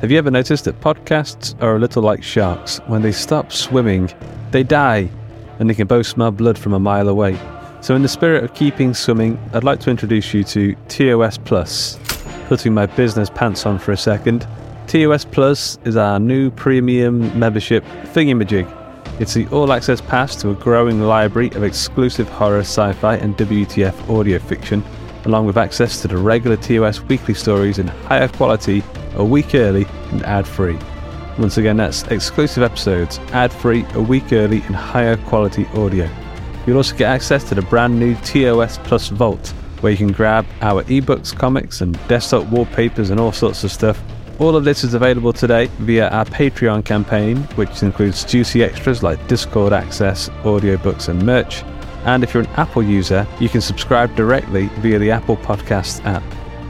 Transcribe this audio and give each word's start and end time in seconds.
Have 0.00 0.12
you 0.12 0.18
ever 0.18 0.30
noticed 0.30 0.64
that 0.66 0.80
podcasts 0.80 1.60
are 1.60 1.74
a 1.74 1.78
little 1.80 2.04
like 2.04 2.22
sharks? 2.22 2.78
When 2.86 3.02
they 3.02 3.10
stop 3.10 3.50
swimming, 3.50 4.08
they 4.52 4.62
die, 4.62 5.10
and 5.58 5.68
they 5.68 5.74
can 5.74 5.88
both 5.88 6.06
smell 6.06 6.30
blood 6.30 6.56
from 6.56 6.72
a 6.72 6.78
mile 6.78 7.08
away. 7.08 7.36
So, 7.80 7.96
in 7.96 8.02
the 8.02 8.08
spirit 8.08 8.44
of 8.44 8.54
keeping 8.54 8.94
swimming, 8.94 9.40
I'd 9.52 9.64
like 9.64 9.80
to 9.80 9.90
introduce 9.90 10.32
you 10.32 10.44
to 10.44 10.76
TOS 10.86 11.38
Plus. 11.38 11.98
Putting 12.46 12.74
my 12.74 12.86
business 12.86 13.28
pants 13.28 13.66
on 13.66 13.80
for 13.80 13.90
a 13.90 13.96
second, 13.96 14.46
TOS 14.86 15.24
Plus 15.24 15.80
is 15.84 15.96
our 15.96 16.20
new 16.20 16.52
premium 16.52 17.36
membership 17.36 17.82
thingamajig. 18.14 18.72
It's 19.20 19.34
the 19.34 19.48
all 19.48 19.72
access 19.72 20.00
pass 20.00 20.36
to 20.36 20.50
a 20.50 20.54
growing 20.54 21.00
library 21.00 21.50
of 21.56 21.64
exclusive 21.64 22.28
horror, 22.28 22.60
sci 22.60 22.92
fi, 22.92 23.16
and 23.16 23.36
WTF 23.36 24.08
audio 24.08 24.38
fiction, 24.38 24.84
along 25.24 25.46
with 25.46 25.56
access 25.56 26.00
to 26.02 26.08
the 26.08 26.16
regular 26.16 26.56
TOS 26.56 27.00
weekly 27.02 27.34
stories 27.34 27.78
in 27.78 27.86
higher 27.86 28.28
quality 28.28 28.82
a 29.14 29.24
week 29.24 29.54
early 29.54 29.86
and 30.10 30.22
ad 30.24 30.46
free. 30.46 30.78
Once 31.38 31.56
again, 31.56 31.76
that's 31.76 32.02
exclusive 32.04 32.62
episodes, 32.62 33.18
ad 33.32 33.52
free, 33.52 33.84
a 33.94 34.00
week 34.00 34.32
early, 34.32 34.60
and 34.62 34.74
higher 34.74 35.16
quality 35.16 35.66
audio. 35.74 36.08
You'll 36.66 36.78
also 36.78 36.96
get 36.96 37.08
access 37.08 37.44
to 37.48 37.54
the 37.54 37.62
brand 37.62 37.98
new 37.98 38.14
TOS 38.16 38.78
Plus 38.78 39.08
Vault, 39.08 39.54
where 39.80 39.92
you 39.92 39.98
can 39.98 40.12
grab 40.12 40.44
our 40.62 40.82
ebooks, 40.84 41.34
comics, 41.36 41.80
and 41.80 41.98
desktop 42.08 42.44
wallpapers 42.48 43.10
and 43.10 43.20
all 43.20 43.32
sorts 43.32 43.62
of 43.62 43.70
stuff. 43.70 44.02
All 44.40 44.56
of 44.56 44.64
this 44.64 44.84
is 44.84 44.94
available 44.94 45.32
today 45.32 45.66
via 45.78 46.08
our 46.08 46.24
Patreon 46.24 46.84
campaign, 46.84 47.38
which 47.54 47.82
includes 47.82 48.24
juicy 48.24 48.62
extras 48.62 49.02
like 49.02 49.24
Discord 49.28 49.72
access, 49.72 50.28
audiobooks, 50.42 51.08
and 51.08 51.24
merch. 51.24 51.62
And 52.08 52.24
if 52.24 52.32
you're 52.32 52.44
an 52.44 52.48
Apple 52.56 52.82
user, 52.82 53.26
you 53.38 53.50
can 53.50 53.60
subscribe 53.60 54.16
directly 54.16 54.68
via 54.78 54.98
the 54.98 55.10
Apple 55.10 55.36
Podcasts 55.36 56.02
app. 56.06 56.22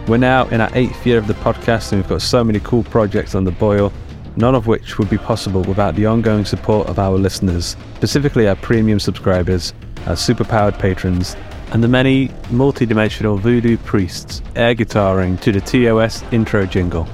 We're 0.08 0.16
now 0.16 0.48
in 0.48 0.60
our 0.60 0.68
eighth 0.74 1.06
year 1.06 1.16
of 1.16 1.28
the 1.28 1.34
podcast, 1.34 1.92
and 1.92 2.02
we've 2.02 2.08
got 2.08 2.22
so 2.22 2.42
many 2.42 2.58
cool 2.58 2.82
projects 2.82 3.36
on 3.36 3.44
the 3.44 3.52
boil, 3.52 3.92
none 4.34 4.56
of 4.56 4.66
which 4.66 4.98
would 4.98 5.08
be 5.08 5.16
possible 5.16 5.62
without 5.62 5.94
the 5.94 6.06
ongoing 6.06 6.44
support 6.44 6.88
of 6.88 6.98
our 6.98 7.16
listeners, 7.16 7.76
specifically 7.94 8.48
our 8.48 8.56
premium 8.56 8.98
subscribers, 8.98 9.74
our 10.08 10.16
superpowered 10.16 10.76
patrons, 10.76 11.36
and 11.70 11.84
the 11.84 11.88
many 11.88 12.32
multi-dimensional 12.50 13.36
voodoo 13.36 13.76
priests 13.76 14.42
air 14.56 14.74
guitaring 14.74 15.40
to 15.40 15.52
the 15.52 15.60
TOS 15.60 16.24
intro 16.32 16.66
jingle. 16.66 17.06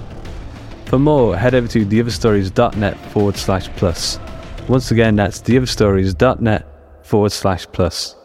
For 0.87 0.99
more, 0.99 1.37
head 1.37 1.55
over 1.55 1.69
to 1.69 1.85
theotherstories.net 1.85 2.97
forward 3.11 3.37
slash 3.37 3.69
plus. 3.77 4.19
Once 4.67 4.93
again, 4.93 5.15
that's 5.15 5.43
theotherstories.net 5.43 6.67
forward 7.03 7.33
slash 7.33 7.67
plus. 7.71 8.17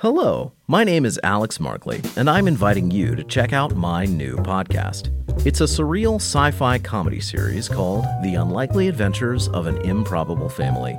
Hello, 0.00 0.52
my 0.66 0.82
name 0.82 1.04
is 1.04 1.20
Alex 1.22 1.60
Markley, 1.60 2.00
and 2.16 2.30
I'm 2.30 2.48
inviting 2.48 2.90
you 2.90 3.14
to 3.14 3.22
check 3.22 3.52
out 3.52 3.76
my 3.76 4.06
new 4.06 4.36
podcast. 4.36 5.10
It's 5.46 5.60
a 5.60 5.64
surreal 5.64 6.14
sci 6.14 6.52
fi 6.52 6.78
comedy 6.78 7.20
series 7.20 7.68
called 7.68 8.06
The 8.22 8.36
Unlikely 8.36 8.88
Adventures 8.88 9.48
of 9.48 9.66
an 9.66 9.76
Improbable 9.82 10.48
Family. 10.48 10.98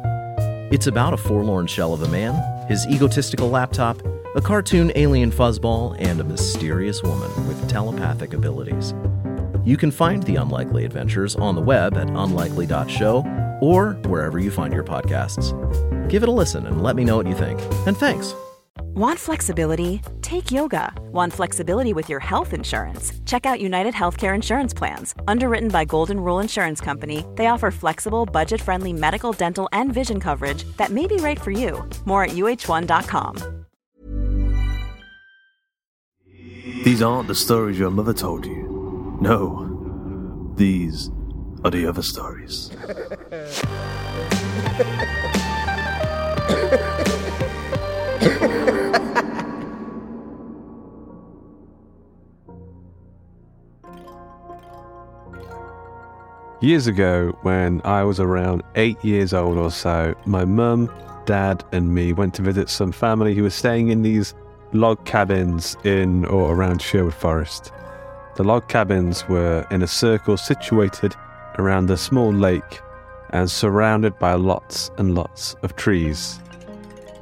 It's 0.72 0.86
about 0.86 1.16
a 1.16 1.18
forlorn 1.18 1.66
shell 1.66 1.96
of 1.96 2.04
a 2.04 2.10
man, 2.10 2.36
his 2.68 2.86
egotistical 2.86 3.50
laptop, 3.50 4.00
a 4.36 4.42
cartoon 4.42 4.92
alien 4.94 5.32
fuzzball, 5.32 5.96
and 5.98 6.20
a 6.20 6.24
mysterious 6.24 7.02
woman 7.02 7.48
with 7.48 7.68
telepathic 7.68 8.34
abilities. 8.34 8.94
You 9.66 9.78
can 9.78 9.90
find 9.90 10.22
The 10.22 10.36
Unlikely 10.36 10.86
Adventures 10.86 11.36
on 11.36 11.56
the 11.56 11.62
web 11.62 11.98
at 11.98 12.08
unlikely.show 12.08 13.58
or 13.64 13.94
wherever 14.06 14.38
you 14.38 14.52
find 14.52 14.72
your 14.72 14.84
podcasts. 14.84 15.58
Give 16.08 16.22
it 16.22 16.30
a 16.30 16.32
listen 16.32 16.68
and 16.68 16.84
let 16.84 16.96
me 16.96 17.04
know 17.04 17.18
what 17.18 17.26
you 17.26 17.34
think. 17.34 17.60
And 17.88 17.98
thanks. 17.98 18.36
Want 18.94 19.18
flexibility? 19.18 20.02
Take 20.22 20.52
yoga. 20.52 20.92
Want 21.14 21.32
flexibility 21.32 21.94
with 21.94 22.10
your 22.10 22.20
health 22.20 22.54
insurance? 22.54 23.14
Check 23.26 23.46
out 23.46 23.62
United 23.62 23.94
Healthcare 23.94 24.36
Insurance 24.36 24.74
Plans. 24.74 25.16
Underwritten 25.30 25.70
by 25.70 25.86
Golden 25.86 26.20
Rule 26.20 26.42
Insurance 26.42 26.82
Company, 26.82 27.26
they 27.36 27.48
offer 27.48 27.72
flexible, 27.72 28.26
budget 28.26 28.60
friendly 28.60 28.92
medical, 28.92 29.32
dental, 29.32 29.70
and 29.72 29.94
vision 29.94 30.20
coverage 30.20 30.66
that 30.76 30.90
may 30.90 31.08
be 31.08 31.16
right 31.16 31.40
for 31.40 31.52
you. 31.52 31.88
More 32.04 32.26
at 32.26 32.32
uh1.com. 32.32 33.66
These 36.84 37.02
aren't 37.02 37.30
the 37.30 37.36
stories 37.36 37.80
your 37.80 37.92
mother 37.92 38.14
told 38.14 38.46
you. 38.46 39.18
No, 39.22 40.52
these 40.58 41.10
are 41.64 41.72
the 41.72 41.86
other 41.86 42.02
stories. 42.02 42.72
Years 56.62 56.86
ago, 56.86 57.36
when 57.42 57.82
I 57.84 58.04
was 58.04 58.20
around 58.20 58.62
eight 58.76 59.04
years 59.04 59.34
old 59.34 59.58
or 59.58 59.72
so, 59.72 60.14
my 60.28 60.46
mum, 60.46 60.94
dad, 61.26 61.64
and 61.72 61.92
me 61.92 62.14
went 62.14 62.36
to 62.36 62.44
visit 62.44 62.70
some 62.70 62.92
family 62.92 63.34
who 63.34 63.42
was 63.42 63.56
staying 63.56 63.90
in 63.90 64.04
these 64.04 64.36
log 64.72 65.04
cabins 65.04 65.76
in 65.84 66.24
or 66.26 66.54
around 66.54 66.80
Sherwood 66.80 67.16
Forest. 67.16 67.72
The 68.36 68.44
log 68.44 68.68
cabins 68.68 69.28
were 69.28 69.66
in 69.72 69.82
a 69.82 69.88
circle 69.88 70.38
situated 70.38 71.16
around 71.58 71.90
a 71.90 71.98
small 71.98 72.32
lake 72.32 72.80
and 73.32 73.50
surrounded 73.50 74.20
by 74.20 74.36
lots 74.36 74.92
and 75.00 75.16
lots 75.16 75.56
of 75.64 75.76
trees. 75.76 76.40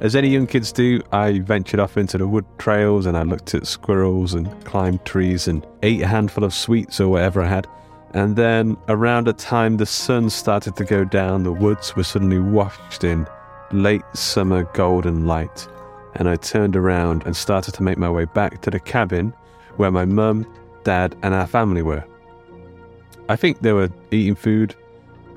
As 0.02 0.14
any 0.14 0.28
young 0.28 0.48
kids 0.48 0.70
do, 0.70 1.00
I 1.12 1.38
ventured 1.38 1.80
off 1.80 1.96
into 1.96 2.18
the 2.18 2.28
wood 2.28 2.44
trails 2.58 3.06
and 3.06 3.16
I 3.16 3.22
looked 3.22 3.54
at 3.54 3.66
squirrels 3.66 4.34
and 4.34 4.64
climbed 4.66 5.06
trees 5.06 5.48
and 5.48 5.66
ate 5.82 6.02
a 6.02 6.06
handful 6.06 6.44
of 6.44 6.52
sweets 6.52 7.00
or 7.00 7.08
whatever 7.08 7.40
I 7.40 7.48
had. 7.48 7.66
And 8.12 8.34
then, 8.34 8.76
around 8.88 9.28
the 9.28 9.32
time 9.32 9.76
the 9.76 9.86
sun 9.86 10.30
started 10.30 10.74
to 10.76 10.84
go 10.84 11.04
down, 11.04 11.44
the 11.44 11.52
woods 11.52 11.94
were 11.94 12.02
suddenly 12.02 12.40
washed 12.40 13.04
in 13.04 13.26
late 13.70 14.02
summer 14.14 14.64
golden 14.74 15.26
light. 15.26 15.68
And 16.16 16.28
I 16.28 16.34
turned 16.36 16.74
around 16.74 17.22
and 17.24 17.36
started 17.36 17.72
to 17.74 17.84
make 17.84 17.98
my 17.98 18.10
way 18.10 18.24
back 18.24 18.62
to 18.62 18.70
the 18.70 18.80
cabin 18.80 19.32
where 19.76 19.92
my 19.92 20.04
mum, 20.04 20.44
dad, 20.82 21.14
and 21.22 21.34
our 21.34 21.46
family 21.46 21.82
were. 21.82 22.04
I 23.28 23.36
think 23.36 23.60
they 23.60 23.72
were 23.72 23.90
eating 24.10 24.34
food, 24.34 24.74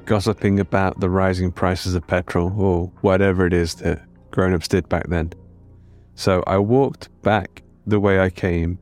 gossiping 0.06 0.60
about 0.60 1.00
the 1.00 1.12
rising 1.12 1.52
prices 1.52 1.94
of 1.94 2.08
petrol, 2.08 2.52
or 2.60 2.92
whatever 3.02 3.46
it 3.46 3.54
is 3.54 3.76
that 3.76 4.02
grown 4.32 4.54
ups 4.54 4.68
did 4.68 4.90
back 4.90 5.08
then. 5.10 5.32
So 6.16 6.44
I 6.48 6.58
walked 6.58 7.10
back 7.22 7.62
the 7.86 8.00
way 8.00 8.20
I 8.20 8.32
came 8.32 8.80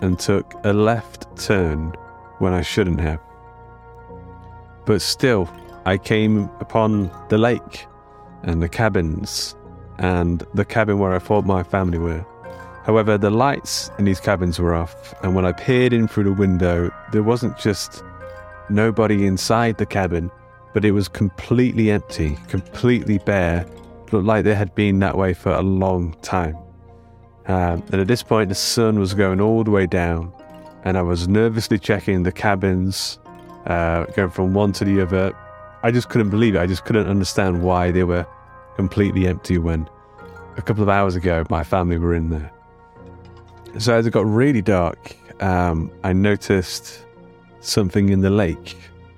and 0.00 0.18
took 0.18 0.54
a 0.64 0.72
left 0.72 1.36
turn 1.36 1.92
when 2.38 2.54
I 2.54 2.62
shouldn't 2.62 3.00
have. 3.00 3.25
But 4.86 5.02
still, 5.02 5.50
I 5.84 5.98
came 5.98 6.48
upon 6.60 7.10
the 7.28 7.38
lake 7.38 7.86
and 8.42 8.62
the 8.62 8.68
cabins 8.68 9.54
and 9.98 10.44
the 10.54 10.64
cabin 10.64 10.98
where 10.98 11.12
I 11.12 11.18
thought 11.18 11.44
my 11.44 11.62
family 11.62 11.98
were. 11.98 12.24
However, 12.84 13.18
the 13.18 13.30
lights 13.30 13.90
in 13.98 14.04
these 14.04 14.20
cabins 14.20 14.60
were 14.60 14.72
off, 14.72 15.12
and 15.24 15.34
when 15.34 15.44
I 15.44 15.50
peered 15.50 15.92
in 15.92 16.06
through 16.06 16.24
the 16.24 16.32
window, 16.32 16.90
there 17.10 17.24
wasn't 17.24 17.58
just 17.58 18.04
nobody 18.70 19.26
inside 19.26 19.78
the 19.78 19.86
cabin, 19.86 20.30
but 20.72 20.84
it 20.84 20.92
was 20.92 21.08
completely 21.08 21.90
empty, 21.90 22.38
completely 22.46 23.18
bare. 23.18 23.66
It 24.06 24.12
looked 24.12 24.26
like 24.26 24.44
they 24.44 24.54
had 24.54 24.72
been 24.76 25.00
that 25.00 25.18
way 25.18 25.34
for 25.34 25.50
a 25.52 25.62
long 25.62 26.14
time. 26.22 26.56
Um, 27.48 27.82
and 27.90 27.94
at 27.94 28.06
this 28.06 28.22
point, 28.22 28.50
the 28.50 28.54
sun 28.54 29.00
was 29.00 29.14
going 29.14 29.40
all 29.40 29.64
the 29.64 29.72
way 29.72 29.86
down, 29.86 30.32
and 30.84 30.96
I 30.96 31.02
was 31.02 31.26
nervously 31.26 31.80
checking 31.80 32.22
the 32.22 32.30
cabins, 32.30 33.18
uh, 33.66 34.04
going 34.06 34.30
from 34.30 34.54
one 34.54 34.72
to 34.72 34.84
the 34.84 35.00
other. 35.00 35.36
I 35.82 35.90
just 35.90 36.08
couldn't 36.08 36.30
believe 36.30 36.54
it. 36.54 36.58
I 36.58 36.66
just 36.66 36.84
couldn't 36.84 37.06
understand 37.06 37.62
why 37.62 37.90
they 37.90 38.04
were 38.04 38.26
completely 38.76 39.26
empty 39.26 39.58
when 39.58 39.88
a 40.56 40.62
couple 40.62 40.82
of 40.82 40.88
hours 40.88 41.16
ago 41.16 41.44
my 41.50 41.64
family 41.64 41.98
were 41.98 42.14
in 42.14 42.30
there. 42.30 42.50
So 43.78 43.94
as 43.94 44.06
it 44.06 44.10
got 44.12 44.26
really 44.26 44.62
dark, 44.62 45.16
um, 45.40 45.90
I 46.02 46.12
noticed 46.12 47.04
something 47.60 48.08
in 48.08 48.20
the 48.20 48.30
lake 48.30 48.76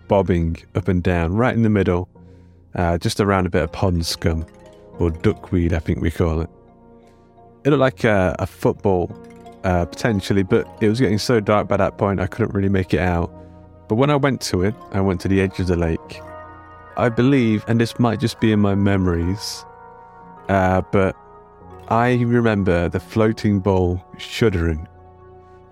bobbing 0.09 0.57
up 0.75 0.89
and 0.89 1.03
down 1.03 1.35
right 1.35 1.55
in 1.55 1.63
the 1.63 1.71
middle, 1.71 2.09
uh, 2.75 2.99
just 2.99 3.21
around 3.21 3.47
a 3.47 3.51
bit 3.51 3.63
of 3.63 3.73
pond 3.73 4.05
scum 4.05 4.47
or 4.99 5.11
duckweed, 5.11 5.73
I 5.73 5.79
think 5.79 6.01
we 6.01 6.11
call 6.11 6.41
it. 6.41 6.51
It 7.65 7.71
looked 7.71 7.81
like 7.81 8.05
a, 8.05 8.35
a 8.39 8.47
football 8.47 9.17
uh, 9.65 9.85
potentially, 9.85 10.43
but 10.43 10.67
it 10.81 10.89
was 10.89 10.99
getting 10.99 11.19
so 11.19 11.41
dark 11.41 11.69
by 11.69 11.77
that 11.77 11.99
point 11.99 12.21
I 12.21 12.27
couldn't 12.27 12.55
really 12.55 12.69
make 12.69 12.95
it 12.95 13.01
out. 13.01 13.33
But 13.89 13.97
when 13.97 14.11
I 14.11 14.17
went 14.17 14.41
to 14.43 14.63
it, 14.63 14.75
I 14.93 15.01
went 15.01 15.21
to 15.23 15.29
the 15.29 15.41
edge 15.41 15.59
of 15.61 15.67
the 15.67 15.77
lake. 15.77 16.21
I 16.97 17.09
believe, 17.09 17.65
and 17.69 17.81
this 17.81 17.99
might 17.99 18.21
just 18.21 18.41
be 18.41 18.53
in 18.53 18.61
my 18.61 18.75
memories, 18.75 19.65
uh, 20.49 20.83
but 20.93 21.17
I 21.89 22.15
remember 22.23 22.89
the 22.89 23.01
floating 23.01 23.61
ball 23.61 24.03
shuddering 24.19 24.87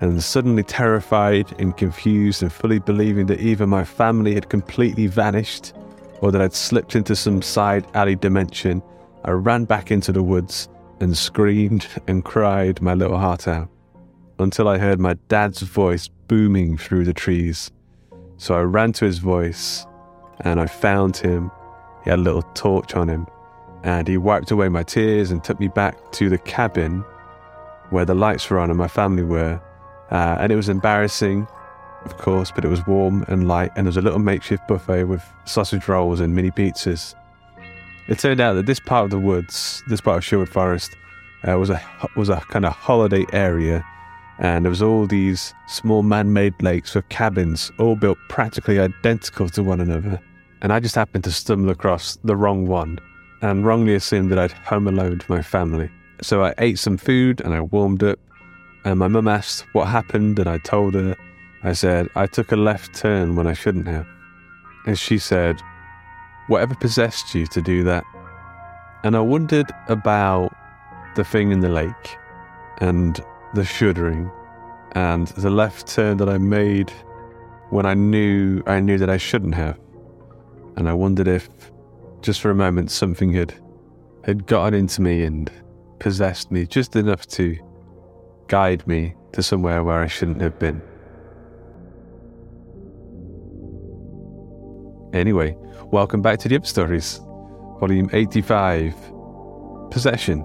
and 0.01 0.23
suddenly 0.23 0.63
terrified 0.63 1.55
and 1.59 1.77
confused 1.77 2.43
and 2.43 2.53
fully 2.53 2.79
believing 2.79 3.27
that 3.27 3.41
either 3.41 3.67
my 3.67 3.85
family 3.85 4.35
had 4.35 4.49
completely 4.49 5.07
vanished 5.07 5.75
or 6.21 6.31
that 6.33 6.41
I'd 6.41 6.55
slipped 6.55 6.97
into 6.97 7.17
some 7.17 7.43
side 7.43 7.87
alley 7.95 8.15
dimension, 8.17 8.83
I 9.25 9.33
ran 9.33 9.65
back 9.65 9.91
into 9.91 10.13
the 10.13 10.23
woods 10.23 10.69
and 11.01 11.17
screamed 11.17 11.87
and 12.07 12.25
cried 12.25 12.81
my 12.81 12.95
little 12.95 13.19
heart 13.19 13.49
out. 13.49 13.69
until 14.39 14.69
I 14.69 14.79
heard 14.79 15.01
my 15.01 15.15
dad's 15.29 15.63
voice 15.63 16.09
booming 16.29 16.77
through 16.77 17.05
the 17.05 17.15
trees. 17.15 17.71
So 18.39 18.55
I 18.55 18.63
ran 18.63 18.93
to 18.95 19.05
his 19.05 19.19
voice 19.19 19.87
and 20.41 20.61
I 20.61 20.67
found 20.67 21.17
him. 21.17 21.51
He 22.05 22.11
had 22.11 22.19
a 22.19 22.23
little 22.23 22.43
torch 22.55 22.95
on 22.95 23.09
him 23.09 23.27
and 23.83 24.09
he 24.09 24.17
wiped 24.17 24.51
away 24.51 24.69
my 24.69 24.83
tears 24.83 25.31
and 25.31 25.43
took 25.43 25.61
me 25.61 25.69
back 25.69 26.13
to 26.13 26.29
the 26.29 26.39
cabin 26.39 27.05
where 27.91 28.05
the 28.05 28.15
lights 28.15 28.51
were 28.51 28.59
on 28.59 28.71
and 28.71 28.79
my 28.79 28.89
family 28.89 29.23
were. 29.23 29.61
Uh, 30.11 30.37
and 30.41 30.53
it 30.53 30.57
was 30.57 30.69
embarrassing, 30.69 31.47
of 32.05 32.17
course, 32.17 32.51
but 32.51 32.65
it 32.65 32.69
was 32.69 32.87
warm 32.87 33.25
and 33.29 33.49
light, 33.49 33.71
and 33.77 33.87
there 33.87 33.91
was 33.91 33.97
a 33.97 34.03
little 34.03 34.19
makeshift 34.19 34.67
buffet 34.69 35.05
with 35.05 35.23
sausage 35.45 35.89
rolls 35.89 36.21
and 36.21 36.35
mini 36.35 36.51
pizzas. 36.51 37.15
It 38.09 38.19
turned 38.19 38.41
out 38.41 38.55
that 38.55 38.67
this 38.67 38.79
part 38.79 39.05
of 39.05 39.11
the 39.11 39.19
woods, 39.19 39.83
this 39.89 40.01
part 40.01 40.19
of 40.19 40.25
Sherwood 40.25 40.49
Forest, 40.49 40.97
uh, 41.47 41.59
was 41.59 41.71
a 41.71 41.81
was 42.15 42.29
a 42.29 42.37
kind 42.49 42.65
of 42.65 42.73
holiday 42.73 43.25
area, 43.33 43.85
and 44.39 44.65
there 44.65 44.71
was 44.71 44.83
all 44.83 45.07
these 45.07 45.55
small 45.67 46.03
man-made 46.03 46.63
lakes 46.63 46.95
with 46.95 47.09
cabins, 47.09 47.73
all 47.79 47.97
built 47.97 48.19
practically 48.29 48.79
identical 48.79 49.49
to 49.51 49.63
one 49.63 49.81
another. 49.81 50.21
And 50.63 50.73
I 50.73 50.81
just 50.81 50.95
happened 50.95 51.25
to 51.25 51.33
stumble 51.33 51.71
across 51.71 52.17
the 52.25 52.37
wrong 52.37 52.67
one, 52.67 52.99
and 53.43 53.65
wrongly 53.65 53.95
assumed 53.95 54.31
that 54.33 54.39
I'd 54.39 54.53
home 54.53 54.89
alone 54.89 55.21
my 55.29 55.43
family. 55.43 55.91
So 56.23 56.43
I 56.43 56.55
ate 56.59 56.79
some 56.79 56.97
food 56.97 57.41
and 57.43 57.53
I 57.53 57.61
warmed 57.61 58.03
up, 58.03 58.19
and 58.85 58.99
my 58.99 59.09
mum 59.09 59.29
asked 59.29 59.67
what 59.73 59.89
happened, 59.89 60.39
and 60.39 60.49
I 60.49 60.59
told 60.59 60.95
her. 60.95 61.15
I 61.63 61.73
said 61.73 62.09
I 62.15 62.27
took 62.27 62.53
a 62.53 62.57
left 62.57 62.95
turn 62.95 63.37
when 63.37 63.47
I 63.47 63.53
shouldn't 63.53 63.89
have, 63.89 64.07
and 64.87 64.99
she 64.99 65.19
said, 65.19 65.61
"Whatever 66.47 66.75
possessed 66.75 67.35
you 67.35 67.47
to 67.49 67.61
do 67.61 67.83
that?" 67.85 68.05
And 69.03 69.17
I 69.17 69.21
wondered 69.21 69.71
about 69.89 70.55
the 71.17 71.25
thing 71.25 71.51
in 71.51 71.61
the 71.61 71.69
lake, 71.69 72.19
and 72.79 73.21
the 73.57 73.65
shuddering, 73.65 74.31
and 74.93 75.29
the 75.29 75.49
left 75.51 75.87
turn 75.87 76.19
that 76.19 76.29
I 76.29 76.37
made 76.37 76.93
when 77.71 77.87
I 77.87 77.95
knew 77.95 78.63
I 78.67 78.81
knew 78.81 78.99
that 78.99 79.09
I 79.09 79.17
shouldn't 79.17 79.55
have, 79.55 79.79
and 80.77 80.89
I 80.89 80.93
wondered 80.93 81.27
if, 81.27 81.49
just 82.21 82.41
for 82.43 82.51
a 82.51 82.55
moment, 82.55 82.91
something 82.91 83.33
had 83.33 83.55
had 84.25 84.47
gotten 84.47 84.75
into 84.75 85.01
me 85.01 85.23
and 85.25 85.51
possessed 85.99 86.51
me 86.51 86.67
just 86.67 86.97
enough 86.97 87.27
to 87.29 87.57
guide 88.49 88.87
me 88.87 89.15
to 89.33 89.43
somewhere 89.43 89.83
where 89.83 90.03
I 90.03 90.07
shouldn't 90.07 90.43
have 90.43 90.59
been. 90.59 90.83
Anyway, 95.15 95.57
welcome 95.85 96.21
back 96.21 96.39
to 96.41 96.49
the 96.49 96.57
Other 96.57 96.67
Stories, 96.67 97.21
volume 97.81 98.11
85 98.13 98.95
Possession. 99.91 100.45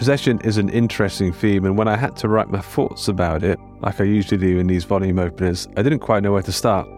Possession 0.00 0.40
is 0.44 0.56
an 0.56 0.70
interesting 0.70 1.30
theme, 1.30 1.66
and 1.66 1.76
when 1.76 1.86
I 1.86 1.94
had 1.94 2.16
to 2.16 2.28
write 2.28 2.48
my 2.48 2.62
thoughts 2.62 3.06
about 3.06 3.44
it, 3.44 3.60
like 3.82 4.00
I 4.00 4.04
usually 4.04 4.38
do 4.38 4.58
in 4.58 4.66
these 4.66 4.84
volume 4.84 5.18
openers, 5.18 5.68
I 5.76 5.82
didn't 5.82 5.98
quite 5.98 6.22
know 6.22 6.32
where 6.32 6.40
to 6.40 6.52
start. 6.52 6.88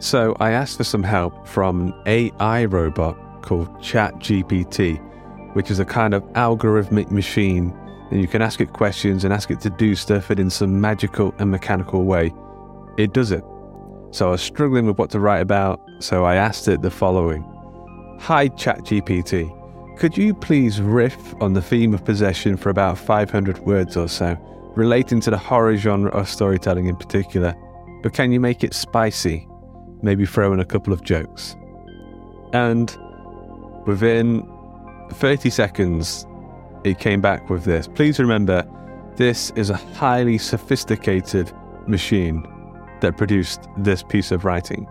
So 0.00 0.34
I 0.40 0.50
asked 0.50 0.76
for 0.76 0.82
some 0.82 1.04
help 1.04 1.46
from 1.46 1.80
an 1.80 1.94
AI 2.06 2.64
robot 2.64 3.16
called 3.42 3.68
ChatGPT, 3.80 4.98
which 5.54 5.70
is 5.70 5.78
a 5.78 5.84
kind 5.84 6.14
of 6.14 6.24
algorithmic 6.32 7.12
machine, 7.12 7.72
and 8.10 8.20
you 8.20 8.26
can 8.26 8.42
ask 8.42 8.60
it 8.60 8.72
questions 8.72 9.22
and 9.22 9.32
ask 9.32 9.52
it 9.52 9.60
to 9.60 9.70
do 9.70 9.94
stuff, 9.94 10.28
and 10.28 10.40
in 10.40 10.50
some 10.50 10.80
magical 10.80 11.32
and 11.38 11.52
mechanical 11.52 12.06
way, 12.06 12.34
it 12.96 13.12
does 13.12 13.30
it. 13.30 13.44
So 14.10 14.26
I 14.26 14.30
was 14.32 14.42
struggling 14.42 14.84
with 14.84 14.98
what 14.98 15.10
to 15.10 15.20
write 15.20 15.42
about, 15.42 15.80
so 16.00 16.24
I 16.24 16.34
asked 16.34 16.66
it 16.66 16.82
the 16.82 16.90
following 16.90 17.44
Hi, 18.18 18.48
ChatGPT. 18.48 19.57
Could 19.98 20.16
you 20.16 20.32
please 20.32 20.80
riff 20.80 21.34
on 21.40 21.54
the 21.54 21.60
theme 21.60 21.92
of 21.92 22.04
possession 22.04 22.56
for 22.56 22.70
about 22.70 22.96
500 22.96 23.58
words 23.58 23.96
or 23.96 24.06
so, 24.06 24.36
relating 24.76 25.20
to 25.22 25.30
the 25.30 25.36
horror 25.36 25.76
genre 25.76 26.12
of 26.12 26.28
storytelling 26.28 26.86
in 26.86 26.94
particular? 26.94 27.52
But 28.04 28.12
can 28.12 28.30
you 28.30 28.38
make 28.38 28.62
it 28.62 28.74
spicy? 28.74 29.48
Maybe 30.00 30.24
throw 30.24 30.52
in 30.52 30.60
a 30.60 30.64
couple 30.64 30.92
of 30.92 31.02
jokes. 31.02 31.56
And 32.52 32.96
within 33.88 34.48
30 35.14 35.50
seconds, 35.50 36.24
it 36.84 37.00
came 37.00 37.20
back 37.20 37.50
with 37.50 37.64
this. 37.64 37.88
Please 37.88 38.20
remember, 38.20 38.64
this 39.16 39.50
is 39.56 39.68
a 39.68 39.76
highly 39.76 40.38
sophisticated 40.38 41.50
machine 41.88 42.46
that 43.00 43.16
produced 43.16 43.66
this 43.76 44.04
piece 44.04 44.30
of 44.30 44.44
writing. 44.44 44.86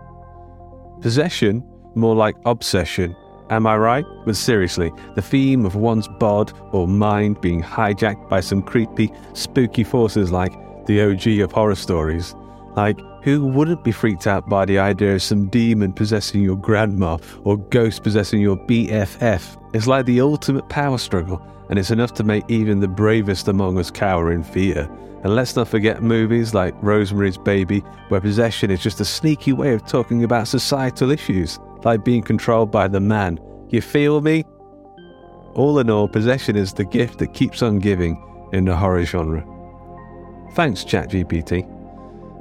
Possession, 1.00 1.66
more 1.94 2.14
like 2.14 2.36
obsession. 2.44 3.16
Am 3.50 3.66
I 3.66 3.76
right? 3.76 4.04
But 4.26 4.36
seriously, 4.36 4.92
the 5.14 5.22
theme 5.22 5.64
of 5.64 5.74
one's 5.74 6.06
bod 6.06 6.52
or 6.72 6.86
mind 6.86 7.40
being 7.40 7.62
hijacked 7.62 8.28
by 8.28 8.40
some 8.40 8.62
creepy, 8.62 9.10
spooky 9.32 9.84
forces 9.84 10.30
like 10.30 10.52
the 10.86 11.00
OG 11.02 11.40
of 11.40 11.52
horror 11.52 11.74
stories. 11.74 12.34
Like, 12.76 13.00
who 13.22 13.46
wouldn't 13.46 13.84
be 13.84 13.92
freaked 13.92 14.26
out 14.26 14.48
by 14.48 14.64
the 14.64 14.78
idea 14.78 15.14
of 15.14 15.22
some 15.22 15.48
demon 15.48 15.92
possessing 15.92 16.42
your 16.42 16.56
grandma 16.56 17.18
or 17.44 17.56
ghost 17.56 18.02
possessing 18.02 18.40
your 18.40 18.56
BFF? 18.56 19.56
It's 19.74 19.86
like 19.86 20.06
the 20.06 20.20
ultimate 20.20 20.68
power 20.68 20.98
struggle, 20.98 21.42
and 21.70 21.78
it's 21.78 21.90
enough 21.90 22.14
to 22.14 22.24
make 22.24 22.44
even 22.48 22.80
the 22.80 22.88
bravest 22.88 23.48
among 23.48 23.78
us 23.78 23.90
cower 23.90 24.30
in 24.30 24.42
fear. 24.42 24.88
And 25.24 25.34
let's 25.34 25.56
not 25.56 25.68
forget 25.68 26.02
movies 26.02 26.54
like 26.54 26.74
Rosemary's 26.80 27.38
Baby, 27.38 27.80
where 28.08 28.20
possession 28.20 28.70
is 28.70 28.82
just 28.82 29.00
a 29.00 29.04
sneaky 29.04 29.52
way 29.52 29.72
of 29.74 29.84
talking 29.84 30.22
about 30.22 30.48
societal 30.48 31.10
issues, 31.10 31.58
like 31.84 32.04
being 32.04 32.22
controlled 32.22 32.70
by 32.70 32.88
the 32.88 33.00
man. 33.00 33.38
You 33.68 33.80
feel 33.80 34.20
me? 34.20 34.44
All 35.54 35.78
in 35.78 35.90
all, 35.90 36.08
possession 36.08 36.56
is 36.56 36.72
the 36.72 36.84
gift 36.84 37.18
that 37.18 37.34
keeps 37.34 37.62
on 37.62 37.78
giving 37.78 38.22
in 38.52 38.64
the 38.64 38.76
horror 38.76 39.04
genre. 39.04 39.44
Thanks, 40.52 40.84
ChatGPT. 40.84 41.66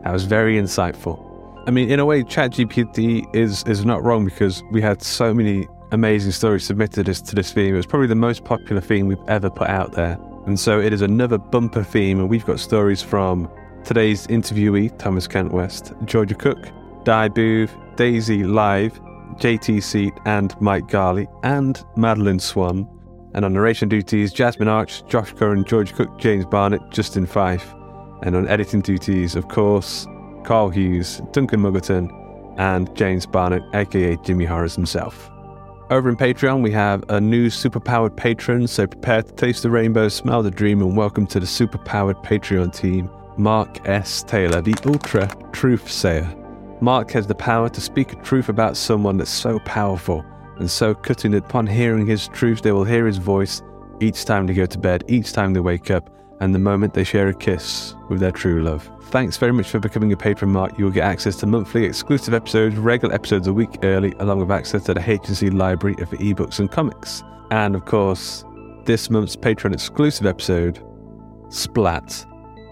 That 0.04 0.14
was 0.14 0.24
very 0.26 0.56
insightful. 0.56 1.24
I 1.68 1.72
mean, 1.72 1.90
in 1.90 2.00
a 2.00 2.06
way, 2.06 2.24
ChatGPT 2.24 3.36
is 3.36 3.64
is 3.66 3.84
not 3.84 4.04
wrong 4.04 4.26
because 4.26 4.64
we 4.72 4.82
had 4.82 5.02
so 5.02 5.34
many 5.34 5.68
amazing 5.92 6.32
stories 6.32 6.64
submitted 6.64 7.06
to 7.08 7.36
this 7.36 7.52
theme. 7.52 7.74
It 7.74 7.78
was 7.78 7.86
probably 7.86 8.08
the 8.08 8.16
most 8.16 8.44
popular 8.46 8.82
theme 8.82 9.08
we've 9.08 9.18
ever 9.28 9.50
put 9.50 9.70
out 9.70 9.94
there. 9.94 10.18
And 10.46 10.58
so 10.58 10.80
it 10.80 10.94
is 10.94 11.02
another 11.02 11.38
bumper 11.38 11.84
theme, 11.84 12.20
and 12.20 12.30
we've 12.30 12.46
got 12.46 12.60
stories 12.60 13.02
from 13.02 13.50
today's 13.84 14.28
interviewee, 14.28 14.98
Thomas 14.98 15.28
Kent 15.28 15.52
West, 15.52 15.92
Georgia 16.06 16.36
Cook, 16.36 16.70
Di 17.04 17.28
Booth, 17.28 17.76
Daisy 17.98 18.44
Live, 18.44 19.00
JT 19.40 19.82
Seat, 19.84 20.14
and 20.26 20.60
Mike 20.62 20.88
Garley, 20.88 21.28
and 21.44 21.84
Madeline 21.96 22.40
Swan. 22.40 22.88
And 23.34 23.46
on 23.46 23.54
narration 23.54 23.90
duties, 23.90 24.34
Jasmine 24.34 24.68
Arch, 24.68 25.06
Josh 25.08 25.34
Curran, 25.34 25.64
George 25.66 25.94
Cook, 25.94 26.18
James 26.18 26.46
Barnett, 26.46 26.82
Justin 26.92 27.26
Fife. 27.26 27.74
And 28.24 28.36
on 28.36 28.48
editing 28.48 28.82
duties, 28.82 29.36
of 29.36 29.48
course, 29.48 30.08
Carl 30.44 30.70
Hughes, 30.70 31.22
Duncan 31.32 31.62
Muggerton, 31.62 32.10
and 32.58 32.94
James 32.96 33.26
Barnett, 33.26 33.64
aka 33.74 34.18
Jimmy 34.24 34.46
Horrors 34.46 34.76
himself. 34.76 35.30
Over 35.90 36.10
in 36.10 36.18
Patreon, 36.18 36.64
we 36.64 36.72
have 36.72 37.04
a 37.10 37.22
new 37.22 37.48
superpowered 37.48 38.18
patron, 38.18 38.68
so 38.68 38.88
prepare 38.88 39.22
to 39.22 39.34
taste 39.34 39.64
the 39.64 39.70
rainbow, 39.70 40.10
smell 40.10 40.44
the 40.44 40.52
dream, 40.52 40.82
and 40.82 40.98
welcome 40.98 41.26
to 41.28 41.40
the 41.40 41.46
superpowered 41.46 42.22
Patreon 42.26 42.76
team, 42.76 43.10
Mark 43.38 43.88
S. 43.88 44.24
Taylor, 44.24 44.62
the 44.62 44.76
Ultra 44.86 45.30
Truth 45.54 45.90
Sayer. 45.90 46.37
Mark 46.80 47.12
has 47.12 47.26
the 47.26 47.36
power 47.36 47.70
to 47.70 47.82
speak 47.82 48.14
a 48.14 48.16
truth 48.18 48.50
about 48.50 48.78
someone 48.78 49.18
that's 49.18 49.32
so 49.32 49.60
powerful 49.60 50.24
and 50.58 50.70
so 50.70 50.94
cutting 50.94 51.32
that 51.32 51.46
upon 51.46 51.68
hearing 51.68 52.06
his 52.06 52.28
truth, 52.28 52.62
they 52.62 52.72
will 52.72 52.84
hear 52.84 53.06
his 53.06 53.18
voice 53.18 53.62
each 54.00 54.26
time 54.26 54.48
they 54.48 54.54
go 54.54 54.66
to 54.66 54.78
bed, 54.78 55.04
each 55.08 55.34
time 55.34 55.54
they 55.54 55.60
wake 55.60 55.90
up, 55.90 56.10
and 56.40 56.54
the 56.54 56.60
moment 56.60 56.94
they 56.94 57.04
share 57.04 57.28
a 57.30 57.34
kiss 57.34 57.96
with 58.10 58.20
their 58.20 58.32
true 58.32 58.62
love. 58.62 58.90
Thanks 59.06 59.38
very 59.38 59.54
much 59.54 59.70
for 59.70 59.80
becoming 59.80 60.12
a 60.12 60.18
patron, 60.18 60.52
Mark. 60.52 60.78
You 60.78 60.86
will 60.86 60.92
get 60.92 61.04
access 61.04 61.36
to 61.38 61.48
monthly 61.48 61.86
exclusive 61.86 62.34
episodes, 62.34 62.76
regular 62.76 63.14
episodes 63.14 63.48
a 63.48 63.54
week 63.54 63.80
early, 63.84 64.14
along 64.20 64.40
with 64.40 64.52
access 64.52 64.84
to 64.86 64.94
the 64.94 65.00
HNC 65.00 65.54
library 65.54 65.96
of 66.02 66.10
ebooks 66.12 66.60
and 66.60 66.70
comics. 66.70 67.24
And 67.50 67.74
of 67.74 67.86
course, 67.86 68.44
this 68.86 69.10
month's 69.10 69.36
Patreon 69.36 69.74
exclusive 69.74 70.26
episode, 70.28 70.84
Splat, 71.50 72.26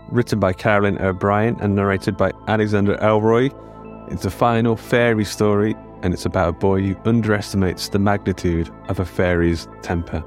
written 0.10 0.40
by 0.40 0.54
Carolyn 0.54 1.02
O'Brien 1.02 1.58
and 1.62 1.76
narrated 1.76 2.18
by 2.18 2.32
Alexander 2.48 3.02
Elroy. 3.02 3.50
It's 4.10 4.26
a 4.26 4.30
final 4.30 4.76
fairy 4.76 5.26
story, 5.26 5.76
and 6.04 6.14
it's 6.14 6.26
about 6.26 6.50
a 6.50 6.54
boy 6.54 6.82
who 6.82 6.96
underestimates 7.06 7.90
the 7.90 8.00
magnitude 8.00 8.70
of 8.88 9.00
a 9.00 9.06
fairy's 9.06 9.68
temper. 9.82 10.24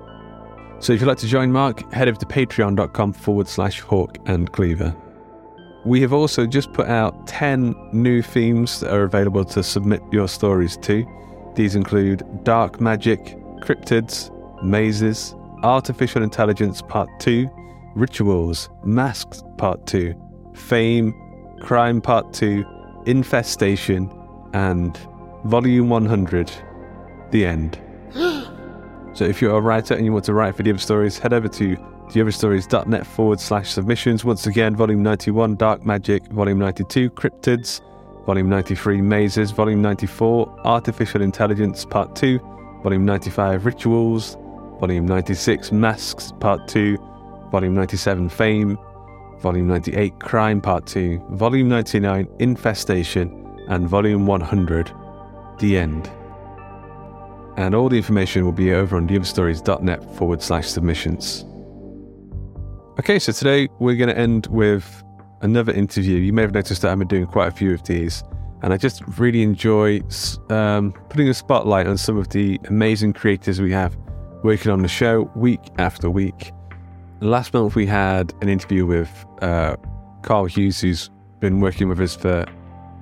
So 0.81 0.93
if 0.93 1.01
you'd 1.01 1.07
like 1.07 1.19
to 1.19 1.27
join 1.27 1.53
Mark, 1.53 1.91
head 1.93 2.09
over 2.09 2.19
to 2.19 2.27
patreon.com 2.27 3.13
forward 3.13 3.49
slash 3.49 3.81
hawk 3.81 4.19
and 4.27 4.53
cleaver. 4.53 4.95
We 5.85 6.01
have 6.01 6.13
also 6.13 6.47
just 6.47 6.73
put 6.73 6.89
out 6.89 7.27
10 7.27 7.75
new 7.93 8.21
themes 8.23 8.81
that 8.81 8.93
are 8.93 9.05
available 9.05 9.45
to 9.47 9.63
submit 9.63 10.03
your 10.13 10.29
stories 10.29 10.77
to. 10.79 11.07
These 11.55 11.75
include 11.75 12.23
dark 12.45 12.81
magic, 12.81 13.37
cryptids, 13.61 14.31
mazes, 14.63 15.35
artificial 15.63 16.23
intelligence 16.23 16.83
part 16.83 17.09
2, 17.21 17.49
rituals, 17.95 18.69
masks 18.85 19.43
part 19.57 19.87
2, 19.87 20.15
fame, 20.55 21.15
crime 21.61 22.01
part 22.01 22.33
2, 22.33 22.65
infestation, 23.09 24.11
and 24.53 24.97
volume 25.45 25.89
100, 25.89 26.51
the 27.31 27.45
end. 27.45 27.79
So 29.15 29.25
if 29.25 29.43
you're 29.43 29.57
a 29.57 29.61
writer 29.61 29.95
and 29.95 30.05
you 30.05 30.13
want 30.13 30.27
to 30.27 30.33
write 30.33 30.55
for 30.55 30.63
the 30.63 30.71
Other 30.71 30.79
Stories, 30.79 31.19
head 31.19 31.33
over 31.33 31.49
to 31.49 31.77
theotherstories.net 32.11 33.05
forward 33.05 33.41
slash 33.41 33.71
submissions. 33.71 34.25
Once 34.25 34.47
again, 34.47 34.77
Volume 34.77 35.03
91, 35.03 35.57
Dark 35.57 35.85
Magic, 35.85 36.25
Volume 36.29 36.61
92, 36.61 37.11
Cryptids, 37.11 37.81
Volume 38.27 38.49
93, 38.49 39.01
Mazes, 39.01 39.51
Volume 39.51 39.83
94, 39.83 40.61
Artificial 40.65 41.21
Intelligence, 41.21 41.85
Part 41.85 42.15
2, 42.15 42.39
Volume 42.85 43.05
95, 43.05 43.67
Rituals, 43.67 44.37
Volume 44.79 45.07
96, 45.07 45.73
Masks, 45.73 46.33
Part 46.39 46.69
2, 46.69 46.97
Volume 47.51 47.75
97, 47.75 48.29
Fame, 48.29 48.79
Volume 49.41 49.69
98, 49.69 50.19
Crime, 50.21 50.61
Part 50.61 50.87
2, 50.87 51.23
Volume 51.31 51.69
99, 51.69 52.29
Infestation, 52.39 53.45
and 53.69 53.89
Volume 53.89 54.27
100, 54.27 54.93
The 55.59 55.79
End. 55.79 56.11
And 57.57 57.75
all 57.75 57.89
the 57.89 57.97
information 57.97 58.45
will 58.45 58.53
be 58.53 58.73
over 58.73 58.97
on 58.97 59.09
theotherstories.net 59.09 60.17
forward 60.17 60.43
slash 60.43 60.69
submissions. 60.69 61.45
Okay, 62.99 63.19
so 63.19 63.33
today 63.33 63.69
we're 63.79 63.97
going 63.97 64.09
to 64.09 64.19
end 64.19 64.47
with 64.49 65.05
another 65.43 65.73
interview. 65.73 66.17
You 66.17 66.33
may 66.33 66.43
have 66.43 66.53
noticed 66.53 66.83
that 66.83 66.91
I've 66.91 66.99
been 66.99 67.09
doing 67.09 67.27
quite 67.27 67.49
a 67.49 67.53
few 67.53 67.73
of 67.73 67.85
these, 67.85 68.25
and 68.63 68.73
I 68.73 68.77
just 68.77 69.03
really 69.19 69.43
enjoy 69.43 70.01
um, 70.51 70.93
putting 71.11 71.29
a 71.29 71.35
spotlight 71.35 71.87
on 71.87 71.97
some 71.97 72.17
of 72.17 72.31
the 72.31 72.61
amazing 72.67 73.13
creators 73.13 73.61
we 73.61 73.73
have 73.73 73.97
working 74.43 74.71
on 74.71 74.83
the 74.83 74.89
show 74.89 75.31
week 75.35 75.61
after 75.79 76.11
week. 76.11 76.53
Last 77.21 77.53
month 77.53 77.75
we 77.75 77.85
had 77.85 78.33
an 78.43 78.49
interview 78.49 78.87
with 78.87 79.11
uh, 79.43 79.75
Carl 80.23 80.45
Hughes, 80.45 80.81
who's 80.81 81.11
been 81.41 81.61
working 81.61 81.89
with 81.89 82.01
us 82.01 82.15
for 82.15 82.47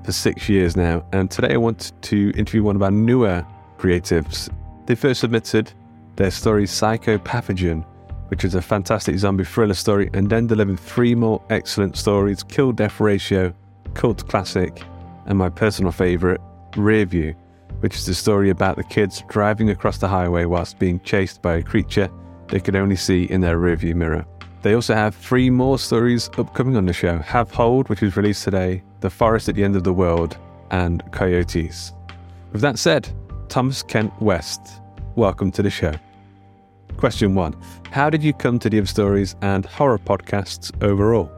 for 0.05 0.13
six 0.13 0.49
years 0.49 0.75
now, 0.75 1.05
and 1.13 1.31
today 1.31 1.53
I 1.53 1.57
want 1.59 1.93
to 2.03 2.33
interview 2.37 2.63
one 2.63 2.77
of 2.77 2.83
our 2.83 2.91
newer 2.91 3.45
creatives. 3.77 4.49
They 4.87 4.95
first 4.95 5.21
submitted 5.21 5.73
their 6.15 6.31
story 6.31 6.65
Psychopathogen, 6.65 7.85
which 8.29 8.45
is 8.45 8.55
a 8.55 8.63
fantastic 8.63 9.19
zombie 9.19 9.45
thriller 9.45 9.75
story, 9.75 10.09
and 10.15 10.31
then 10.31 10.47
delivered 10.47 10.81
three 10.81 11.15
more 11.15 11.43
excellent 11.51 11.97
stories 11.97 12.43
Kill 12.43 12.73
Death 12.73 13.01
Ratio, 13.01 13.53
Cult 13.93 14.27
Classic, 14.29 14.83
and 15.27 15.37
my 15.37 15.51
personal 15.51 15.93
favourite, 15.93 16.41
Rearview, 16.73 17.35
which 17.81 17.97
is 17.97 18.07
the 18.07 18.15
story 18.15 18.49
about 18.49 18.77
the 18.77 18.85
kids 18.85 19.25
driving 19.29 19.69
across 19.69 19.99
the 19.99 20.09
highway 20.09 20.47
whilst 20.47 20.79
being 20.79 21.01
chased 21.01 21.43
by 21.43 21.57
a 21.57 21.63
creature 21.63 22.09
they 22.49 22.61
could 22.61 22.77
only 22.77 22.97
see 22.97 23.25
in 23.25 23.41
their 23.41 23.59
rearview 23.59 23.95
mirror. 23.95 24.25
They 24.63 24.75
also 24.75 24.95
have 24.95 25.15
three 25.15 25.51
more 25.51 25.79
stories 25.79 26.29
upcoming 26.39 26.77
on 26.77 26.87
the 26.87 26.93
show 26.93 27.19
Have 27.19 27.51
Hold, 27.53 27.89
which 27.89 28.01
was 28.01 28.17
released 28.17 28.45
today, 28.45 28.83
The 29.01 29.11
Forest 29.11 29.49
at 29.49 29.55
the 29.55 29.65
End 29.65 29.77
of 29.77 29.85
the 29.85 29.93
World, 29.93 30.37
and 30.71 31.03
Coyotes. 31.13 31.93
With 32.53 32.63
that 32.63 32.79
said, 32.79 33.09
Thomas 33.49 33.83
Kent 33.83 34.13
West, 34.21 34.61
welcome 35.15 35.53
to 35.53 35.63
the 35.63 35.71
show. 35.71 35.93
Question 36.97 37.35
one 37.35 37.55
How 37.91 38.11
did 38.11 38.23
you 38.23 38.33
come 38.33 38.59
to 38.59 38.71
the 38.71 38.85
Stories 38.87 39.37
and 39.43 39.67
horror 39.67 39.99
podcasts 39.99 40.73
overall? 40.83 41.31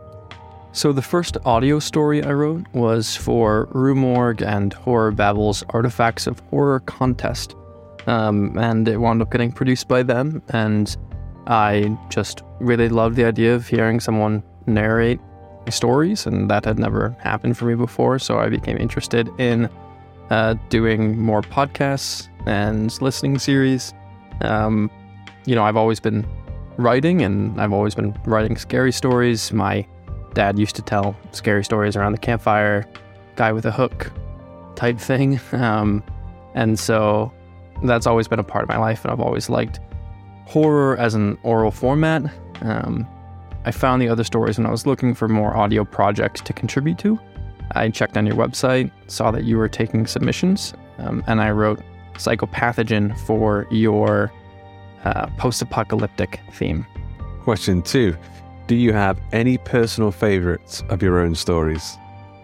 So, 0.72 0.92
the 0.92 1.02
first 1.02 1.36
audio 1.44 1.80
story 1.80 2.22
I 2.22 2.32
wrote 2.32 2.64
was 2.72 3.16
for 3.16 3.68
Rue 3.72 3.94
Morgue 3.94 4.42
and 4.42 4.74
HorrorBabble's 4.74 5.64
Artifacts 5.70 6.26
of 6.26 6.40
Horror 6.50 6.80
contest. 6.80 7.56
Um, 8.08 8.56
and 8.58 8.88
it 8.88 8.96
wound 8.96 9.20
up 9.20 9.30
getting 9.30 9.52
produced 9.52 9.86
by 9.86 10.02
them. 10.02 10.42
And 10.48 10.96
I 11.46 11.96
just 12.08 12.42
really 12.58 12.88
loved 12.88 13.16
the 13.16 13.24
idea 13.24 13.54
of 13.54 13.68
hearing 13.68 14.00
someone 14.00 14.42
narrate 14.66 15.20
stories, 15.70 16.26
and 16.26 16.50
that 16.50 16.64
had 16.64 16.78
never 16.78 17.14
happened 17.20 17.58
for 17.58 17.66
me 17.66 17.74
before. 17.74 18.18
So 18.18 18.38
I 18.38 18.48
became 18.48 18.78
interested 18.78 19.28
in 19.38 19.68
uh, 20.30 20.54
doing 20.70 21.18
more 21.18 21.42
podcasts 21.42 22.28
and 22.46 23.00
listening 23.02 23.38
series. 23.38 23.92
Um, 24.40 24.90
you 25.44 25.54
know, 25.54 25.64
I've 25.64 25.76
always 25.76 26.00
been 26.00 26.26
writing, 26.78 27.22
and 27.22 27.60
I've 27.60 27.72
always 27.72 27.94
been 27.94 28.16
writing 28.24 28.56
scary 28.56 28.92
stories. 28.92 29.52
My 29.52 29.86
dad 30.32 30.58
used 30.58 30.76
to 30.76 30.82
tell 30.82 31.14
scary 31.32 31.64
stories 31.64 31.96
around 31.96 32.12
the 32.12 32.18
campfire, 32.18 32.86
guy 33.36 33.52
with 33.52 33.66
a 33.66 33.72
hook 33.72 34.10
type 34.76 34.98
thing. 34.98 35.40
Um, 35.52 36.02
and 36.54 36.78
so 36.78 37.32
that's 37.82 38.06
always 38.06 38.28
been 38.28 38.38
a 38.38 38.44
part 38.44 38.62
of 38.62 38.68
my 38.68 38.78
life, 38.78 39.04
and 39.04 39.12
I've 39.12 39.20
always 39.20 39.48
liked 39.48 39.80
horror 40.46 40.96
as 40.96 41.14
an 41.14 41.38
oral 41.42 41.70
format. 41.70 42.22
Um, 42.62 43.06
I 43.64 43.70
found 43.70 44.00
the 44.00 44.08
other 44.08 44.24
stories 44.24 44.58
when 44.58 44.66
I 44.66 44.70
was 44.70 44.86
looking 44.86 45.14
for 45.14 45.28
more 45.28 45.56
audio 45.56 45.84
projects 45.84 46.40
to 46.42 46.52
contribute 46.52 46.98
to. 46.98 47.18
I 47.72 47.88
checked 47.90 48.16
on 48.16 48.26
your 48.26 48.36
website, 48.36 48.90
saw 49.08 49.30
that 49.30 49.44
you 49.44 49.58
were 49.58 49.68
taking 49.68 50.06
submissions, 50.06 50.72
um, 50.98 51.22
and 51.26 51.40
I 51.40 51.50
wrote 51.50 51.82
Psychopathogen 52.14 53.18
for 53.26 53.66
your 53.70 54.32
uh, 55.04 55.26
post 55.36 55.60
apocalyptic 55.62 56.40
theme. 56.52 56.86
Question 57.42 57.82
two 57.82 58.16
Do 58.66 58.74
you 58.74 58.92
have 58.92 59.20
any 59.32 59.58
personal 59.58 60.10
favorites 60.10 60.82
of 60.88 61.02
your 61.02 61.18
own 61.18 61.34
stories? 61.34 61.98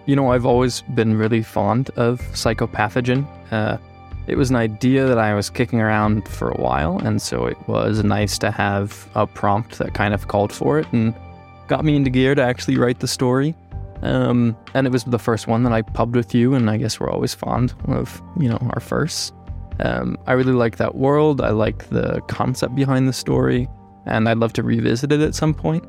You 0.07 0.15
know, 0.17 0.33
I've 0.33 0.45
always 0.45 0.83
been 0.83 1.17
really 1.17 1.43
fond 1.43 1.89
of 1.97 2.21
Psychopathogen. 2.33 3.27
Uh, 3.51 3.79
it 4.27 4.37
was 4.37 4.51
an 4.51 4.57
idea 4.57 5.07
that 5.07 5.19
I 5.19 5.35
was 5.35 5.51
kicking 5.51 5.81
around 5.81 6.27
for 6.29 6.51
a 6.51 6.61
while, 6.61 6.99
and 6.99 7.21
so 7.21 7.47
it 7.47 7.59
was 7.69 8.03
nice 8.03 8.39
to 8.39 8.51
have 8.51 9.09
a 9.15 9.27
prompt 9.27 9.79
that 9.79 9.95
kind 9.95 10.15
of 10.15 10.29
called 10.29 10.53
for 10.53 10.79
it 10.79 10.87
and 10.93 11.15
got 11.69 11.85
me 11.85 11.97
into 11.97 12.11
gear 12.11 12.35
to 12.35 12.43
actually 12.43 12.79
write 12.79 13.01
the 13.01 13.09
story. 13.09 13.55
Um, 14.03 14.57
and 14.75 14.87
it 14.87 14.91
was 14.91 15.05
the 15.05 15.19
first 15.19 15.47
one 15.47 15.63
that 15.63 15.73
I 15.73 15.83
pubbed 15.83 16.17
with 16.17 16.35
you, 16.35 16.55
and 16.55 16.71
I 16.71 16.77
guess 16.77 17.01
we're 17.01 17.11
always 17.11 17.35
fond 17.35 17.75
of, 17.89 18.21
you 18.39 18.49
know, 18.49 18.59
our 18.75 18.81
firsts. 18.81 19.33
Um, 19.81 20.19
I 20.27 20.33
really 20.33 20.53
like 20.53 20.77
that 20.77 20.95
world. 20.95 21.41
I 21.41 21.51
like 21.51 21.89
the 21.89 22.21
concept 22.29 22.75
behind 22.75 23.09
the 23.09 23.13
story, 23.13 23.69
and 24.07 24.29
I'd 24.29 24.39
love 24.39 24.53
to 24.55 24.63
revisit 24.63 25.13
it 25.13 25.21
at 25.21 25.35
some 25.35 25.55
point. 25.55 25.85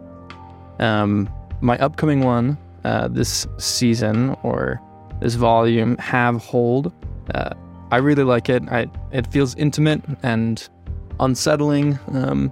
Um, 0.79 1.29
my 1.61 1.77
upcoming 1.77 2.21
one 2.21 2.57
uh, 2.83 3.07
this 3.07 3.47
season 3.57 4.35
or 4.43 4.81
this 5.19 5.35
volume, 5.35 5.97
Have 5.97 6.37
Hold, 6.37 6.93
uh, 7.33 7.53
I 7.91 7.97
really 7.97 8.23
like 8.23 8.49
it. 8.49 8.63
I, 8.69 8.87
it 9.11 9.27
feels 9.27 9.55
intimate 9.55 10.01
and 10.23 10.67
unsettling 11.19 11.99
um, 12.11 12.51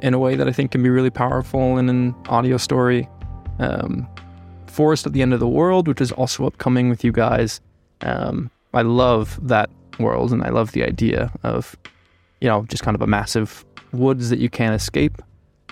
in 0.00 0.14
a 0.14 0.18
way 0.18 0.36
that 0.36 0.46
I 0.46 0.52
think 0.52 0.70
can 0.72 0.82
be 0.82 0.90
really 0.90 1.10
powerful 1.10 1.78
in 1.78 1.88
an 1.88 2.14
audio 2.28 2.56
story. 2.56 3.08
Um, 3.58 4.06
Forest 4.66 5.06
at 5.06 5.12
the 5.12 5.22
End 5.22 5.32
of 5.32 5.40
the 5.40 5.48
World, 5.48 5.88
which 5.88 6.00
is 6.00 6.12
also 6.12 6.46
upcoming 6.46 6.88
with 6.88 7.04
you 7.04 7.12
guys. 7.12 7.60
Um, 8.02 8.50
I 8.74 8.82
love 8.82 9.38
that 9.46 9.70
world 9.98 10.32
and 10.32 10.42
I 10.42 10.50
love 10.50 10.72
the 10.72 10.84
idea 10.84 11.32
of, 11.42 11.76
you 12.40 12.48
know, 12.48 12.64
just 12.64 12.82
kind 12.82 12.94
of 12.94 13.02
a 13.02 13.06
massive 13.06 13.64
woods 13.92 14.30
that 14.30 14.40
you 14.40 14.50
can't 14.50 14.74
escape. 14.74 15.22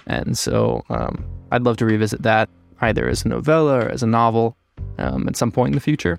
And 0.07 0.39
so 0.39 0.85
um, 0.89 1.25
I'd 1.51 1.63
love 1.63 1.77
to 1.79 1.85
revisit 1.85 2.23
that 2.23 2.49
either 2.81 3.09
as 3.09 3.25
a 3.25 3.29
novella 3.29 3.81
or 3.81 3.89
as 3.89 4.03
a 4.03 4.07
novel 4.07 4.57
um, 4.99 5.29
at 5.29 5.37
some 5.37 5.51
point 5.51 5.69
in 5.71 5.75
the 5.75 5.81
future. 5.81 6.19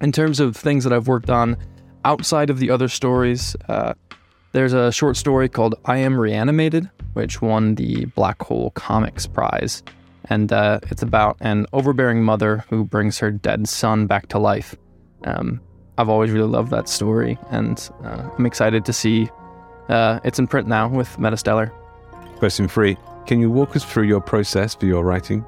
In 0.00 0.12
terms 0.12 0.40
of 0.40 0.56
things 0.56 0.84
that 0.84 0.92
I've 0.92 1.08
worked 1.08 1.30
on 1.30 1.56
outside 2.04 2.50
of 2.50 2.58
the 2.58 2.70
other 2.70 2.88
stories, 2.88 3.56
uh, 3.68 3.94
there's 4.52 4.72
a 4.72 4.92
short 4.92 5.16
story 5.16 5.48
called 5.48 5.74
I 5.84 5.98
Am 5.98 6.18
Reanimated, 6.18 6.90
which 7.14 7.40
won 7.42 7.74
the 7.74 8.04
Black 8.06 8.42
Hole 8.42 8.70
Comics 8.70 9.26
Prize. 9.26 9.82
And 10.26 10.52
uh, 10.52 10.80
it's 10.90 11.02
about 11.02 11.36
an 11.40 11.66
overbearing 11.72 12.22
mother 12.22 12.64
who 12.70 12.84
brings 12.84 13.18
her 13.18 13.30
dead 13.30 13.68
son 13.68 14.06
back 14.06 14.28
to 14.28 14.38
life. 14.38 14.74
Um, 15.24 15.60
I've 15.98 16.08
always 16.08 16.30
really 16.30 16.48
loved 16.48 16.70
that 16.70 16.88
story, 16.88 17.38
and 17.50 17.88
uh, 18.02 18.28
I'm 18.36 18.46
excited 18.46 18.84
to 18.84 18.92
see 18.92 19.28
uh, 19.88 20.18
it's 20.24 20.38
in 20.38 20.46
print 20.46 20.66
now 20.66 20.88
with 20.88 21.08
Metastellar. 21.16 21.70
Question 22.38 22.68
three 22.68 22.96
Can 23.26 23.40
you 23.40 23.50
walk 23.50 23.76
us 23.76 23.84
through 23.84 24.04
your 24.04 24.20
process 24.20 24.74
for 24.74 24.86
your 24.86 25.04
writing? 25.04 25.44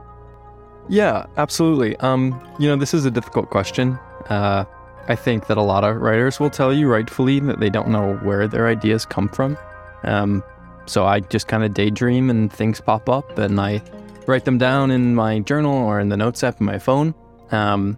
Yeah, 0.88 1.26
absolutely. 1.36 1.96
Um, 1.96 2.40
you 2.58 2.68
know, 2.68 2.76
this 2.76 2.94
is 2.94 3.04
a 3.04 3.10
difficult 3.10 3.50
question. 3.50 3.98
Uh, 4.28 4.64
I 5.08 5.14
think 5.14 5.46
that 5.46 5.56
a 5.56 5.62
lot 5.62 5.84
of 5.84 5.96
writers 5.96 6.40
will 6.40 6.50
tell 6.50 6.72
you, 6.72 6.88
rightfully, 6.88 7.40
that 7.40 7.60
they 7.60 7.70
don't 7.70 7.88
know 7.88 8.14
where 8.16 8.48
their 8.48 8.66
ideas 8.66 9.06
come 9.06 9.28
from. 9.28 9.56
Um, 10.02 10.42
so 10.86 11.04
I 11.04 11.20
just 11.20 11.48
kind 11.48 11.64
of 11.64 11.74
daydream 11.74 12.30
and 12.30 12.52
things 12.52 12.80
pop 12.80 13.08
up, 13.08 13.38
and 13.38 13.60
I 13.60 13.82
write 14.26 14.44
them 14.44 14.58
down 14.58 14.90
in 14.90 15.14
my 15.14 15.38
journal 15.40 15.74
or 15.74 16.00
in 16.00 16.08
the 16.08 16.16
notes 16.16 16.42
app 16.42 16.60
on 16.60 16.66
my 16.66 16.78
phone. 16.78 17.14
Um, 17.52 17.96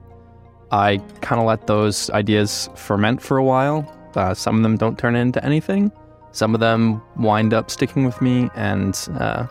I 0.71 0.99
kind 1.23 1.41
of 1.41 1.47
let 1.47 1.67
those 1.67 2.11
ideas 2.11 2.69
ferment 2.75 3.23
for 3.23 3.39
a 3.39 3.45
while. 3.45 3.91
Uh, 4.15 4.35
some 4.35 4.57
of 4.57 4.63
them 4.63 4.77
don't 4.77 4.99
turn 4.99 5.17
into 5.17 5.43
anything. 5.45 5.91
Some 6.33 6.55
of 6.55 6.61
them 6.61 7.03
wind 7.17 7.55
up 7.55 7.71
sticking 7.71 8.05
with 8.05 8.21
me 8.21 8.51
and 8.55 8.95
uh, 9.19 9.47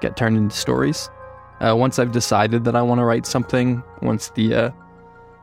get 0.00 0.16
turned 0.16 0.36
into 0.36 0.54
stories. 0.54 1.08
Uh, 1.60 1.74
once 1.76 1.98
I've 1.98 2.12
decided 2.12 2.64
that 2.64 2.76
I 2.76 2.82
want 2.82 2.98
to 2.98 3.04
write 3.04 3.24
something, 3.24 3.82
once 4.02 4.30
the 4.30 4.54
uh, 4.54 4.70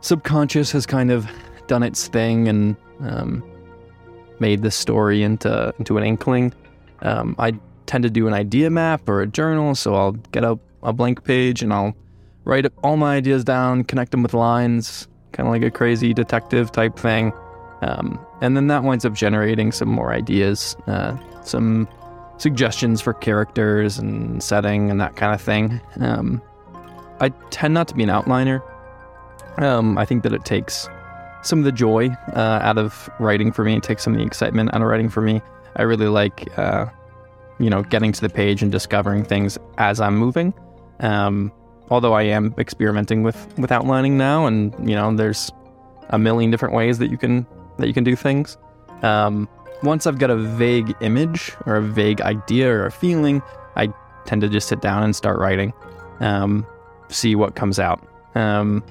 subconscious 0.02 0.72
has 0.72 0.86
kind 0.86 1.12
of 1.12 1.28
done 1.68 1.84
its 1.84 2.08
thing 2.08 2.48
and 2.48 2.76
um, 3.02 3.44
made 4.40 4.62
the 4.62 4.72
story 4.72 5.24
into 5.24 5.74
into 5.80 5.98
an 5.98 6.04
inkling. 6.04 6.54
Um, 7.02 7.36
I 7.40 7.54
tend 7.86 8.04
to 8.04 8.10
do 8.10 8.28
an 8.28 8.34
idea 8.34 8.70
map 8.70 9.08
or 9.08 9.22
a 9.22 9.28
journal, 9.28 9.76
so 9.76 9.96
I'll 9.96 10.12
get 10.12 10.44
a, 10.44 10.60
a 10.84 10.94
blank 10.94 11.24
page 11.24 11.64
and 11.64 11.74
I'll 11.74 11.96
write 12.46 12.66
all 12.84 12.98
my 12.98 13.16
ideas 13.16 13.44
down, 13.44 13.84
connect 13.84 14.12
them 14.12 14.24
with 14.24 14.34
lines, 14.34 15.08
kind 15.32 15.48
of 15.48 15.54
like 15.54 15.64
a 15.64 15.72
crazy 15.72 16.14
detective 16.14 16.72
type 16.72 16.98
thing. 16.98 17.32
Um, 17.82 18.20
and 18.42 18.58
then 18.58 18.68
that 18.68 18.84
winds 18.84 19.06
up 19.06 19.14
generating 19.14 19.72
some 19.72 19.90
more 19.90 20.14
ideas, 20.14 20.76
uh, 20.88 21.18
some 21.44 21.88
suggestions 22.38 23.02
for 23.02 23.14
characters 23.14 23.98
and 23.98 24.42
setting 24.42 24.90
and 24.90 25.00
that 25.00 25.16
kind 25.16 25.34
of 25.34 25.42
thing. 25.42 25.80
Um, 26.00 26.42
I 27.22 27.30
tend 27.50 27.74
not 27.74 27.88
to 27.90 27.96
be 27.96 28.04
an 28.04 28.10
outliner. 28.10 28.62
Um, 29.58 29.98
I 29.98 30.06
think 30.06 30.24
that 30.24 30.34
it 30.34 30.46
takes 30.46 30.88
some 31.42 31.60
of 31.60 31.66
the 31.66 31.72
joy 31.72 32.10
uh, 32.34 32.60
out 32.62 32.78
of 32.78 33.10
writing 33.20 33.52
for 33.52 33.64
me. 33.64 33.78
It 33.78 33.84
takes 33.84 34.04
some 34.04 34.14
of 34.14 34.20
the 34.20 34.26
excitement 34.26 34.74
out 34.74 34.82
of 34.82 34.88
writing 34.88 35.10
for 35.10 35.22
me. 35.22 35.42
I 35.76 35.84
really 35.84 36.08
like, 36.08 36.58
uh, 36.58 36.88
you 37.60 37.70
know, 37.70 37.84
getting 37.84 38.12
to 38.12 38.22
the 38.22 38.30
page 38.30 38.62
and 38.62 38.72
discovering 38.72 39.24
things 39.24 39.58
as 39.78 40.00
I'm 40.00 40.18
moving. 40.18 40.54
Um, 41.00 41.52
although 41.90 42.14
I 42.14 42.24
am 42.24 42.54
experimenting 42.58 43.24
with 43.24 43.58
with 43.58 43.72
outlining 43.72 44.18
now, 44.18 44.46
and 44.46 44.74
you 44.88 44.96
know, 44.96 45.14
there's 45.16 45.52
a 46.10 46.20
million 46.20 46.52
different 46.52 46.74
ways 46.74 46.98
that 47.00 47.10
you 47.10 47.18
can 47.18 47.46
that 47.78 47.88
you 47.88 47.94
can 47.94 48.04
do 48.04 48.16
things. 48.16 48.58
Um, 49.02 49.48
once 49.84 50.06
I've 50.06 50.20
got 50.20 50.30
a 50.30 50.36
vague 50.36 50.94
image 51.02 51.54
or 51.66 51.78
a 51.78 51.82
vague 51.82 52.22
idea 52.22 52.70
or 52.70 52.86
a 52.86 52.92
feeling, 52.92 53.42
I 53.76 53.94
tend 54.26 54.42
to 54.42 54.50
just 54.50 54.68
sit 54.68 54.82
down 54.82 55.04
and 55.04 55.16
start 55.16 55.40
writing, 55.40 55.74
um, 56.20 56.66
see 57.08 57.36
what 57.36 57.56
comes 57.56 57.80
out. 57.80 58.06
Um, 58.36 58.84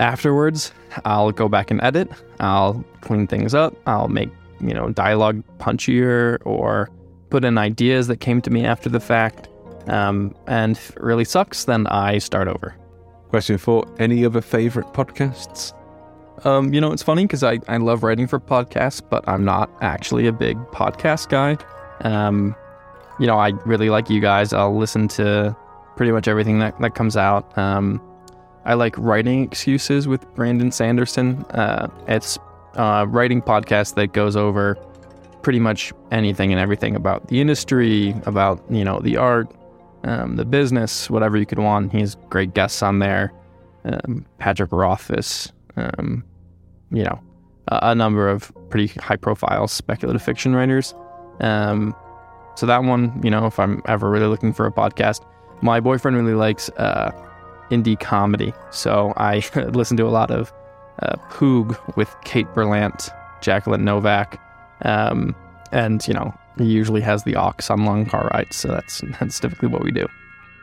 afterwards, 0.00 0.72
I'll 1.04 1.30
go 1.30 1.48
back 1.48 1.70
and 1.70 1.80
edit. 1.82 2.10
I'll 2.40 2.84
clean 3.02 3.26
things 3.26 3.54
up. 3.54 3.74
I'll 3.86 4.08
make 4.08 4.30
you 4.60 4.74
know 4.74 4.90
dialogue 4.90 5.42
punchier 5.58 6.38
or 6.44 6.90
put 7.30 7.44
in 7.44 7.56
ideas 7.58 8.08
that 8.08 8.16
came 8.16 8.42
to 8.42 8.50
me 8.50 8.64
after 8.64 8.88
the 8.88 9.00
fact. 9.00 9.48
Um, 9.86 10.34
and 10.46 10.76
if 10.76 10.90
it 10.90 11.02
really 11.02 11.24
sucks, 11.24 11.64
then 11.64 11.86
I 11.86 12.18
start 12.18 12.48
over. 12.48 12.74
Question 13.28 13.58
four 13.58 13.86
Any 13.98 14.24
other 14.24 14.40
favorite 14.40 14.86
podcasts? 14.88 15.72
Um, 16.44 16.72
you 16.72 16.80
know, 16.80 16.92
it's 16.92 17.02
funny 17.02 17.24
because 17.24 17.44
I, 17.44 17.58
I 17.68 17.76
love 17.76 18.02
writing 18.02 18.26
for 18.26 18.40
podcasts, 18.40 19.02
but 19.06 19.28
I'm 19.28 19.44
not 19.44 19.70
actually 19.82 20.26
a 20.26 20.32
big 20.32 20.56
podcast 20.68 21.28
guy. 21.28 21.56
Um, 22.00 22.56
you 23.18 23.26
know, 23.26 23.38
I 23.38 23.50
really 23.66 23.90
like 23.90 24.08
you 24.08 24.20
guys. 24.20 24.54
I'll 24.54 24.76
listen 24.76 25.06
to 25.08 25.54
pretty 25.96 26.12
much 26.12 26.28
everything 26.28 26.58
that, 26.60 26.78
that 26.80 26.94
comes 26.94 27.16
out. 27.16 27.56
Um, 27.58 28.00
I 28.64 28.74
like 28.74 28.96
writing 28.98 29.44
excuses 29.44 30.06
with 30.06 30.26
Brandon 30.34 30.70
Sanderson. 30.70 31.44
Uh, 31.50 31.88
it's 32.06 32.38
a 32.74 33.06
writing 33.06 33.42
podcast 33.42 33.94
that 33.94 34.12
goes 34.12 34.36
over 34.36 34.76
pretty 35.42 35.58
much 35.58 35.92
anything 36.10 36.52
and 36.52 36.60
everything 36.60 36.94
about 36.94 37.28
the 37.28 37.40
industry, 37.40 38.14
about 38.26 38.62
you 38.70 38.84
know 38.84 39.00
the 39.00 39.16
art, 39.16 39.50
um, 40.04 40.36
the 40.36 40.44
business, 40.44 41.08
whatever 41.10 41.36
you 41.36 41.46
could 41.46 41.58
want. 41.58 41.92
He 41.92 42.00
has 42.00 42.16
great 42.28 42.54
guests 42.54 42.82
on 42.82 42.98
there. 42.98 43.32
Um, 43.84 44.26
Patrick 44.38 44.72
Rothfuss, 44.72 45.52
um, 45.76 46.22
you 46.90 47.02
know, 47.02 47.18
a, 47.68 47.78
a, 47.82 47.94
number 47.94 48.28
of 48.28 48.52
pretty 48.68 48.88
high 49.00 49.16
profile 49.16 49.66
speculative 49.68 50.22
fiction 50.22 50.54
writers. 50.54 50.94
Um, 51.40 51.94
so 52.56 52.66
that 52.66 52.84
one, 52.84 53.18
you 53.24 53.30
know, 53.30 53.46
if 53.46 53.58
I'm 53.58 53.80
ever 53.86 54.10
really 54.10 54.26
looking 54.26 54.52
for 54.52 54.66
a 54.66 54.70
podcast, 54.70 55.24
my 55.62 55.80
boyfriend 55.80 56.14
really 56.14 56.34
likes 56.34 56.68
uh, 56.76 57.10
indie 57.70 57.98
comedy. 57.98 58.52
So 58.70 59.12
I 59.16 59.42
listen 59.72 59.96
to 59.98 60.04
a 60.04 60.10
lot 60.10 60.30
of 60.30 60.52
uh, 61.02 61.16
Poog 61.30 61.96
with 61.96 62.14
Kate 62.24 62.46
Berlant, 62.48 63.10
Jacqueline 63.40 63.84
Novak, 63.84 64.40
um, 64.82 65.34
and 65.72 66.06
you 66.06 66.14
know 66.14 66.34
he 66.58 66.64
usually 66.64 67.00
has 67.00 67.24
the 67.24 67.36
aux 67.36 67.54
on 67.70 67.84
long 67.84 68.06
car 68.06 68.30
rides. 68.34 68.56
So 68.56 68.68
that's 68.68 69.02
that's 69.20 69.40
typically 69.40 69.68
what 69.68 69.82
we 69.82 69.90
do. 69.90 70.06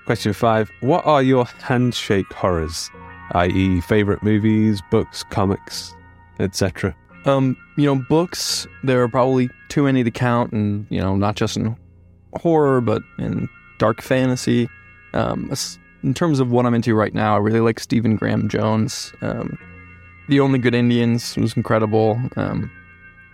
Question 0.05 0.33
five: 0.33 0.71
What 0.81 1.05
are 1.05 1.23
your 1.23 1.45
handshake 1.45 2.31
horrors? 2.33 2.89
i.e., 3.31 3.81
favorite 3.81 4.23
movies, 4.23 4.81
books, 4.89 5.23
comics, 5.23 5.93
etc. 6.39 6.95
Um, 7.25 7.57
you 7.75 7.85
know, 7.85 7.95
books. 7.95 8.67
There 8.83 9.01
are 9.03 9.09
probably 9.09 9.49
too 9.69 9.83
many 9.83 10.03
to 10.03 10.11
count, 10.11 10.53
and 10.53 10.87
you 10.89 10.99
know, 10.99 11.15
not 11.15 11.35
just 11.35 11.57
in 11.57 11.75
horror, 12.33 12.81
but 12.81 13.01
in 13.19 13.49
dark 13.79 14.01
fantasy. 14.01 14.69
Um, 15.13 15.49
in 16.03 16.13
terms 16.13 16.39
of 16.39 16.51
what 16.51 16.65
I'm 16.65 16.73
into 16.73 16.95
right 16.95 17.13
now, 17.13 17.35
I 17.35 17.39
really 17.39 17.59
like 17.59 17.79
Stephen 17.79 18.15
Graham 18.15 18.49
Jones. 18.49 19.13
Um, 19.21 19.57
the 20.29 20.39
Only 20.39 20.59
Good 20.59 20.75
Indians 20.75 21.35
was 21.37 21.55
incredible. 21.55 22.19
Um, 22.35 22.71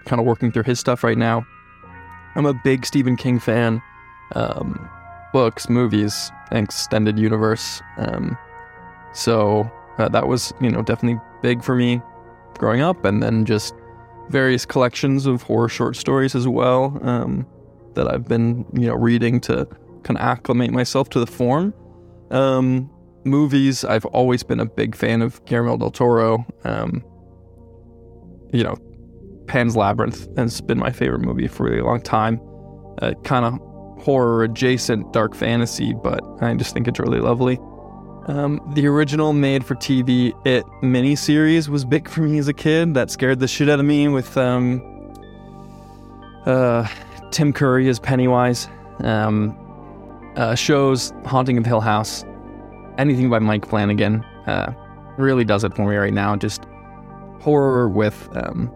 kind 0.06 0.20
of 0.20 0.26
working 0.26 0.52
through 0.52 0.64
his 0.64 0.80
stuff 0.80 1.04
right 1.04 1.18
now. 1.18 1.46
I'm 2.36 2.46
a 2.46 2.54
big 2.54 2.86
Stephen 2.86 3.16
King 3.16 3.40
fan. 3.40 3.82
Um, 4.36 4.90
books, 5.34 5.70
movies, 5.70 6.32
extended 6.52 7.18
universe. 7.18 7.82
Um, 7.98 8.38
so 9.14 9.70
uh, 9.98 10.10
that 10.10 10.28
was, 10.28 10.54
you 10.62 10.70
know, 10.70 10.82
definitely 10.82 11.20
big 11.42 11.64
for 11.64 11.76
me 11.76 12.02
growing 12.58 12.82
up, 12.82 13.04
and 13.06 13.22
then 13.22 13.46
just 13.46 13.74
various 14.30 14.66
collections 14.66 15.26
of 15.26 15.42
horror 15.42 15.70
short 15.70 15.96
stories 15.96 16.34
as 16.36 16.48
well 16.48 16.98
um, 17.02 17.46
that 17.96 18.12
I've 18.12 18.28
been, 18.28 18.66
you 18.74 18.88
know, 18.88 18.96
reading 18.96 19.40
to 19.42 19.68
kind 20.04 20.18
of 20.18 20.24
acclimate 20.24 20.72
myself 20.72 21.10
to 21.10 21.20
the 21.20 21.28
form. 21.28 21.74
Um, 22.34 22.90
movies, 23.24 23.86
I've 23.86 24.06
always 24.06 24.44
been 24.44 24.60
a 24.60 24.66
big 24.66 24.96
fan 24.96 25.22
of 25.22 25.44
Guillermo 25.46 25.78
del 25.78 25.92
Toro. 25.92 26.46
Um, 26.64 27.04
you 28.52 28.64
know, 28.64 28.76
Pan's 29.48 29.76
Labyrinth 29.76 30.28
has 30.38 30.62
been 30.62 30.80
my 30.80 30.92
favorite 30.92 31.22
movie 31.22 31.48
for 31.48 31.68
a 31.68 31.72
really 31.72 31.84
long 31.84 32.02
time. 32.02 32.42
Uh, 33.02 33.14
kind 33.24 33.46
of 33.46 34.04
horror 34.04 34.44
adjacent 34.44 35.14
dark 35.14 35.36
fantasy, 35.36 35.94
but 35.94 36.22
I 36.42 36.54
just 36.56 36.74
think 36.74 36.88
it's 36.88 37.00
really 37.00 37.20
lovely. 37.20 37.58
Um, 38.28 38.62
the 38.74 38.88
original 38.88 39.34
made 39.34 39.66
for 39.66 39.76
TV 39.76 40.32
It 40.46 40.64
miniseries 40.82 41.68
was 41.68 41.84
big 41.84 42.10
for 42.10 42.22
me 42.22 42.38
as 42.38 42.48
a 42.48 42.54
kid. 42.54 42.94
That 42.94 43.12
scared 43.12 43.40
the 43.40 43.48
shit 43.48 43.70
out 43.70 43.80
of 43.80 43.86
me 43.86 44.08
with 44.08 44.38
um, 44.38 44.82
uh, 46.46 46.88
Tim 47.32 47.52
Curry 47.54 47.90
as 47.90 48.00
Pennywise. 48.00 48.68
Um, 49.00 49.58
uh, 50.36 50.56
shows 50.56 51.14
Haunting 51.26 51.58
of 51.58 51.66
Hill 51.66 51.82
House, 51.82 52.24
anything 52.98 53.30
by 53.30 53.40
Mike 53.40 53.68
Flanagan 53.68 54.24
uh, 54.48 54.74
really 55.18 55.44
does 55.44 55.64
it 55.64 55.76
for 55.76 55.88
me 55.88 55.96
right 55.96 56.14
now. 56.14 56.36
Just 56.36 56.66
horror 57.40 57.90
with 57.90 58.30
um, 58.36 58.72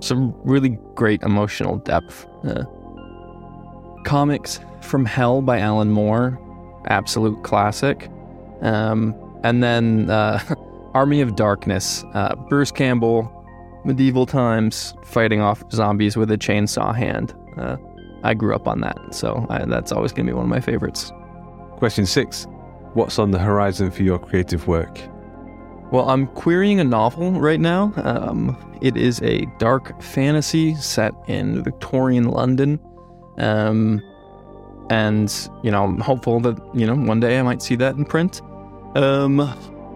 some 0.00 0.34
really 0.44 0.78
great 0.94 1.22
emotional 1.22 1.78
depth. 1.78 2.26
Uh, 2.44 2.64
comics 4.04 4.60
from 4.80 5.04
Hell 5.04 5.42
by 5.42 5.58
Alan 5.58 5.90
Moore, 5.90 6.38
absolute 6.86 7.42
classic. 7.42 8.10
Um, 8.62 9.14
and 9.44 9.62
then 9.62 10.10
uh, 10.10 10.40
Army 10.94 11.20
of 11.20 11.36
Darkness, 11.36 12.04
uh, 12.14 12.34
Bruce 12.48 12.70
Campbell, 12.70 13.32
medieval 13.84 14.26
times, 14.26 14.94
fighting 15.04 15.40
off 15.40 15.62
zombies 15.72 16.16
with 16.16 16.30
a 16.30 16.38
chainsaw 16.38 16.94
hand. 16.94 17.34
Uh, 17.56 17.76
I 18.22 18.34
grew 18.34 18.54
up 18.54 18.66
on 18.66 18.80
that, 18.80 18.98
so 19.14 19.46
I, 19.48 19.64
that's 19.64 19.92
always 19.92 20.12
going 20.12 20.26
to 20.26 20.32
be 20.32 20.34
one 20.34 20.44
of 20.44 20.50
my 20.50 20.60
favorites. 20.60 21.12
Question 21.76 22.06
six 22.06 22.46
What's 22.94 23.18
on 23.18 23.30
the 23.30 23.38
horizon 23.38 23.90
for 23.90 24.02
your 24.02 24.18
creative 24.18 24.66
work? 24.66 24.98
Well, 25.92 26.08
I'm 26.10 26.26
querying 26.26 26.80
a 26.80 26.84
novel 26.84 27.32
right 27.32 27.60
now. 27.60 27.92
Um, 27.96 28.56
it 28.82 28.96
is 28.96 29.22
a 29.22 29.46
dark 29.58 30.02
fantasy 30.02 30.74
set 30.74 31.12
in 31.28 31.62
Victorian 31.62 32.28
London. 32.30 32.80
Um, 33.38 34.02
and, 34.90 35.32
you 35.62 35.70
know, 35.70 35.84
I'm 35.84 36.00
hopeful 36.00 36.40
that, 36.40 36.58
you 36.74 36.86
know, 36.86 36.94
one 36.94 37.20
day 37.20 37.38
I 37.38 37.42
might 37.42 37.62
see 37.62 37.76
that 37.76 37.96
in 37.96 38.04
print. 38.04 38.42
Um, 38.96 39.40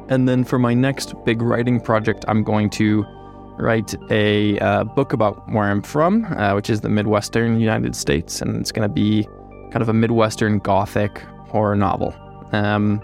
and 0.08 0.28
then 0.28 0.44
for 0.44 0.58
my 0.58 0.74
next 0.74 1.14
big 1.24 1.42
writing 1.42 1.80
project, 1.80 2.24
I'm 2.28 2.42
going 2.42 2.70
to 2.70 3.04
write 3.58 3.94
a 4.10 4.58
uh, 4.58 4.84
book 4.84 5.12
about 5.12 5.48
where 5.50 5.64
I'm 5.64 5.82
from, 5.82 6.24
uh, 6.24 6.54
which 6.54 6.70
is 6.70 6.80
the 6.80 6.88
Midwestern 6.88 7.60
United 7.60 7.94
States. 7.94 8.40
And 8.40 8.56
it's 8.60 8.72
going 8.72 8.88
to 8.88 8.92
be 8.92 9.28
kind 9.70 9.82
of 9.82 9.88
a 9.88 9.94
Midwestern 9.94 10.58
Gothic 10.58 11.18
horror 11.48 11.76
novel. 11.76 12.14
Um, 12.52 13.00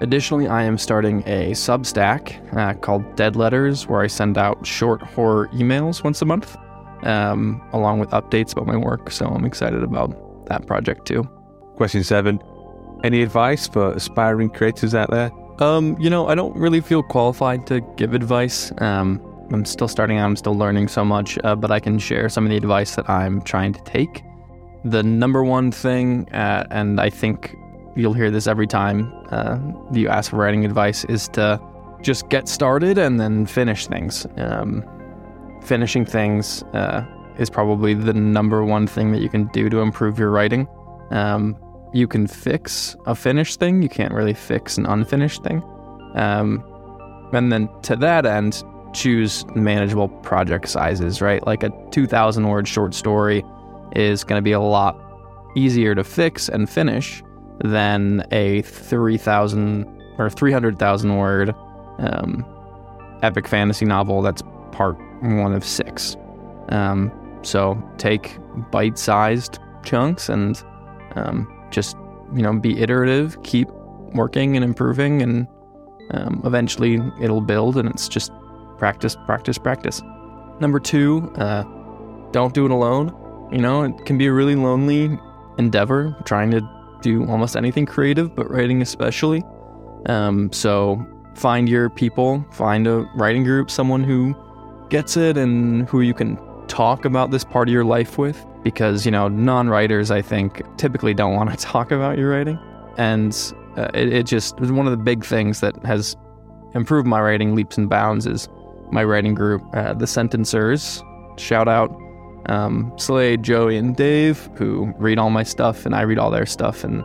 Additionally, 0.00 0.48
I 0.48 0.62
am 0.62 0.78
starting 0.78 1.22
a 1.26 1.50
Substack 1.50 2.56
uh, 2.56 2.72
called 2.72 3.16
Dead 3.16 3.36
Letters, 3.36 3.86
where 3.86 4.00
I 4.00 4.06
send 4.06 4.38
out 4.38 4.66
short 4.66 5.02
horror 5.02 5.48
emails 5.48 6.02
once 6.02 6.22
a 6.22 6.24
month, 6.24 6.56
um, 7.02 7.60
along 7.74 7.98
with 7.98 8.08
updates 8.10 8.52
about 8.52 8.66
my 8.66 8.78
work. 8.78 9.10
So 9.10 9.26
I'm 9.26 9.44
excited 9.44 9.82
about 9.82 10.46
that 10.46 10.66
project 10.66 11.06
too. 11.06 11.24
Question 11.76 12.02
seven 12.02 12.40
Any 13.04 13.22
advice 13.22 13.68
for 13.68 13.92
aspiring 13.92 14.48
creators 14.48 14.94
out 14.94 15.10
there? 15.10 15.30
Um, 15.58 15.98
you 16.00 16.08
know, 16.08 16.28
I 16.28 16.34
don't 16.34 16.56
really 16.56 16.80
feel 16.80 17.02
qualified 17.02 17.66
to 17.66 17.82
give 17.98 18.14
advice. 18.14 18.72
Um, 18.78 19.20
I'm 19.52 19.64
still 19.64 19.88
starting 19.88 20.18
out, 20.18 20.26
I'm 20.26 20.36
still 20.36 20.56
learning 20.56 20.88
so 20.88 21.04
much, 21.04 21.38
uh, 21.44 21.56
but 21.56 21.70
I 21.70 21.80
can 21.80 21.98
share 21.98 22.28
some 22.28 22.44
of 22.44 22.50
the 22.50 22.56
advice 22.56 22.96
that 22.96 23.08
I'm 23.08 23.42
trying 23.42 23.72
to 23.72 23.82
take. 23.84 24.22
The 24.84 25.02
number 25.02 25.42
one 25.44 25.72
thing, 25.72 26.28
uh, 26.32 26.66
and 26.70 27.00
I 27.00 27.10
think 27.10 27.54
you'll 27.96 28.14
hear 28.14 28.30
this 28.30 28.46
every 28.46 28.66
time 28.66 29.12
uh, 29.30 29.58
you 29.92 30.08
ask 30.08 30.30
for 30.30 30.36
writing 30.36 30.64
advice 30.64 31.04
is 31.04 31.28
to 31.28 31.60
just 32.02 32.28
get 32.28 32.48
started 32.48 32.96
and 32.96 33.20
then 33.20 33.46
finish 33.46 33.86
things. 33.86 34.26
Um, 34.36 34.84
finishing 35.62 36.04
things 36.06 36.62
uh, 36.72 37.04
is 37.38 37.50
probably 37.50 37.94
the 37.94 38.14
number 38.14 38.64
one 38.64 38.86
thing 38.86 39.12
that 39.12 39.20
you 39.20 39.28
can 39.28 39.46
do 39.48 39.68
to 39.68 39.80
improve 39.80 40.18
your 40.18 40.30
writing. 40.30 40.66
Um, 41.10 41.56
you 41.92 42.06
can 42.06 42.26
fix 42.26 42.96
a 43.06 43.14
finished 43.14 43.58
thing, 43.58 43.82
you 43.82 43.88
can't 43.88 44.14
really 44.14 44.34
fix 44.34 44.78
an 44.78 44.86
unfinished 44.86 45.42
thing. 45.42 45.62
Um, 46.14 46.64
and 47.32 47.52
then 47.52 47.68
to 47.82 47.96
that 47.96 48.26
end, 48.26 48.62
choose 48.92 49.44
manageable 49.54 50.08
project 50.08 50.68
sizes, 50.68 51.20
right? 51.20 51.44
Like 51.46 51.62
a 51.62 51.70
2,000 51.90 52.48
word 52.48 52.66
short 52.66 52.94
story 52.94 53.44
is 53.94 54.24
going 54.24 54.38
to 54.38 54.42
be 54.42 54.52
a 54.52 54.60
lot 54.60 54.98
easier 55.56 55.94
to 55.94 56.04
fix 56.04 56.48
and 56.48 56.68
finish 56.68 57.22
than 57.64 58.26
a 58.30 58.62
3,000 58.62 59.86
or 60.18 60.30
300,000 60.30 61.16
word 61.16 61.54
um, 61.98 62.44
epic 63.22 63.46
fantasy 63.46 63.84
novel 63.84 64.22
that's 64.22 64.42
part 64.72 64.96
one 65.22 65.52
of 65.52 65.64
six. 65.64 66.16
Um, 66.70 67.12
so 67.42 67.82
take 67.98 68.38
bite 68.70 68.98
sized 68.98 69.58
chunks 69.82 70.28
and 70.28 70.62
um, 71.16 71.66
just, 71.70 71.96
you 72.34 72.42
know, 72.42 72.52
be 72.58 72.80
iterative, 72.80 73.42
keep 73.42 73.68
working 74.14 74.56
and 74.56 74.64
improving, 74.64 75.22
and 75.22 75.46
um, 76.12 76.40
eventually 76.44 77.00
it'll 77.20 77.40
build 77.40 77.76
and 77.76 77.88
it's 77.88 78.08
just 78.08 78.32
practice, 78.80 79.14
practice, 79.26 79.58
practice. 79.58 80.02
Number 80.58 80.80
two, 80.80 81.30
uh, 81.36 81.62
don't 82.32 82.52
do 82.52 82.64
it 82.64 82.72
alone. 82.72 83.14
You 83.52 83.58
know, 83.58 83.84
it 83.84 84.04
can 84.06 84.18
be 84.18 84.26
a 84.26 84.32
really 84.32 84.56
lonely 84.56 85.18
endeavor 85.58 86.16
trying 86.24 86.50
to 86.50 86.60
do 87.02 87.26
almost 87.28 87.56
anything 87.56 87.86
creative, 87.86 88.34
but 88.34 88.50
writing 88.50 88.82
especially. 88.82 89.44
Um, 90.06 90.52
so 90.52 91.06
find 91.34 91.68
your 91.68 91.90
people, 91.90 92.44
find 92.52 92.86
a 92.86 93.08
writing 93.14 93.44
group, 93.44 93.70
someone 93.70 94.02
who 94.02 94.34
gets 94.88 95.16
it 95.16 95.36
and 95.36 95.88
who 95.88 96.00
you 96.00 96.14
can 96.14 96.38
talk 96.66 97.04
about 97.04 97.30
this 97.30 97.44
part 97.44 97.68
of 97.68 97.72
your 97.72 97.84
life 97.84 98.18
with. 98.18 98.44
Because, 98.62 99.06
you 99.06 99.10
know, 99.12 99.28
non 99.28 99.68
writers, 99.68 100.10
I 100.10 100.20
think, 100.22 100.62
typically 100.76 101.14
don't 101.14 101.34
want 101.34 101.50
to 101.50 101.56
talk 101.72 101.92
about 101.92 102.18
your 102.18 102.30
writing. 102.30 102.58
And 102.96 103.36
uh, 103.76 103.88
it, 103.94 104.12
it 104.12 104.26
just 104.26 104.58
was 104.60 104.72
one 104.72 104.86
of 104.86 104.90
the 104.90 105.02
big 105.02 105.24
things 105.24 105.60
that 105.60 105.74
has 105.84 106.16
improved 106.74 107.06
my 107.06 107.20
writing 107.20 107.54
leaps 107.54 107.78
and 107.78 107.88
bounds 107.88 108.26
is 108.26 108.48
my 108.92 109.04
writing 109.04 109.34
group, 109.34 109.62
uh, 109.74 109.94
the 109.94 110.06
Sentencers. 110.06 111.02
Shout 111.38 111.68
out 111.68 111.90
um, 112.46 112.92
Slade, 112.96 113.42
Joey, 113.42 113.76
and 113.76 113.96
Dave, 113.96 114.50
who 114.56 114.92
read 114.98 115.18
all 115.18 115.30
my 115.30 115.42
stuff, 115.42 115.86
and 115.86 115.94
I 115.94 116.02
read 116.02 116.18
all 116.18 116.30
their 116.30 116.46
stuff, 116.46 116.84
and 116.84 117.04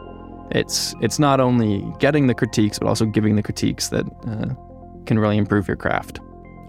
it's 0.51 0.95
it's 1.01 1.19
not 1.19 1.39
only 1.39 1.85
getting 1.99 2.27
the 2.27 2.33
critiques, 2.33 2.79
but 2.79 2.87
also 2.87 3.05
giving 3.05 3.35
the 3.35 3.43
critiques 3.43 3.89
that 3.89 4.05
uh, 4.27 4.53
can 5.05 5.19
really 5.19 5.37
improve 5.37 5.67
your 5.67 5.77
craft. 5.77 6.19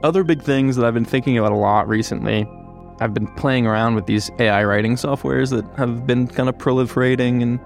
Other 0.03 0.25
big 0.25 0.43
things 0.43 0.77
that 0.77 0.85
I've 0.85 0.95
been 0.95 1.05
thinking 1.05 1.39
about 1.39 1.53
a 1.53 1.57
lot 1.57 1.89
recently. 1.89 2.47
I've 3.01 3.13
been 3.13 3.27
playing 3.35 3.67
around 3.67 3.95
with 3.95 4.07
these 4.07 4.31
AI 4.39 4.65
writing 4.65 4.97
softwares 4.97 5.51
that 5.51 5.65
have 5.79 6.07
been 6.07 6.27
kind 6.27 6.49
of 6.49 6.57
proliferating 6.57 7.43
and 7.43 7.61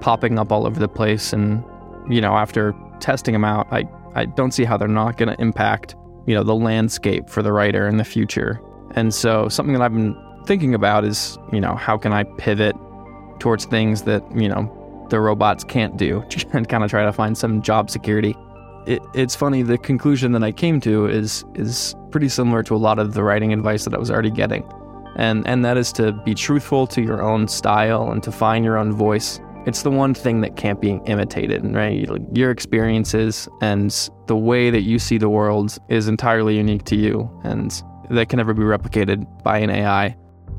popping 0.00 0.38
up 0.38 0.52
all 0.52 0.66
over 0.66 0.78
the 0.78 0.88
place. 0.88 1.32
And 1.32 1.64
you 2.08 2.20
know, 2.20 2.34
after 2.34 2.74
testing 3.00 3.32
them 3.32 3.44
out, 3.44 3.66
I 3.70 3.84
I 4.14 4.24
don't 4.24 4.52
see 4.52 4.64
how 4.64 4.76
they're 4.76 4.88
not 4.88 5.16
going 5.16 5.34
to 5.34 5.40
impact 5.40 5.94
you 6.26 6.34
know 6.34 6.42
the 6.42 6.54
landscape 6.54 7.28
for 7.28 7.42
the 7.42 7.52
writer 7.52 7.86
in 7.86 7.96
the 7.96 8.04
future. 8.04 8.60
And 8.94 9.12
so 9.12 9.48
something 9.48 9.74
that 9.74 9.82
I've 9.82 9.92
been 9.92 10.16
thinking 10.46 10.74
about 10.74 11.04
is, 11.04 11.38
you 11.52 11.60
know, 11.60 11.74
how 11.74 11.98
can 11.98 12.12
I 12.12 12.24
pivot 12.24 12.76
towards 13.38 13.64
things 13.66 14.02
that, 14.02 14.22
you 14.34 14.48
know, 14.48 14.72
the 15.10 15.20
robots 15.20 15.64
can't 15.64 15.96
do 15.96 16.24
and 16.52 16.68
kind 16.68 16.84
of 16.84 16.90
try 16.90 17.04
to 17.04 17.12
find 17.12 17.36
some 17.36 17.62
job 17.62 17.90
security. 17.90 18.34
It, 18.86 19.02
it's 19.14 19.34
funny, 19.34 19.62
the 19.62 19.78
conclusion 19.78 20.32
that 20.32 20.44
I 20.44 20.52
came 20.52 20.80
to 20.82 21.06
is 21.06 21.44
is 21.54 21.94
pretty 22.10 22.28
similar 22.28 22.62
to 22.64 22.74
a 22.74 22.78
lot 22.78 22.98
of 22.98 23.14
the 23.14 23.22
writing 23.24 23.52
advice 23.52 23.84
that 23.84 23.94
I 23.94 23.98
was 23.98 24.10
already 24.10 24.30
getting. 24.30 24.64
And 25.16 25.46
and 25.46 25.64
that 25.64 25.76
is 25.76 25.92
to 25.92 26.12
be 26.12 26.34
truthful 26.34 26.86
to 26.88 27.02
your 27.02 27.20
own 27.22 27.48
style 27.48 28.12
and 28.12 28.22
to 28.22 28.30
find 28.30 28.64
your 28.64 28.78
own 28.78 28.92
voice. 28.92 29.40
It's 29.66 29.82
the 29.82 29.90
one 29.90 30.14
thing 30.14 30.42
that 30.42 30.56
can't 30.56 30.80
be 30.80 31.00
imitated, 31.06 31.64
right? 31.74 32.08
Your 32.32 32.52
experiences 32.52 33.48
and 33.60 33.90
the 34.26 34.36
way 34.36 34.70
that 34.70 34.82
you 34.82 35.00
see 35.00 35.18
the 35.18 35.28
world 35.28 35.76
is 35.88 36.06
entirely 36.06 36.56
unique 36.56 36.84
to 36.84 36.96
you 36.96 37.28
and 37.42 37.82
that 38.10 38.28
can 38.28 38.36
never 38.36 38.54
be 38.54 38.62
replicated 38.62 39.26
by 39.42 39.58
an 39.58 39.70
AI. 39.70 40.16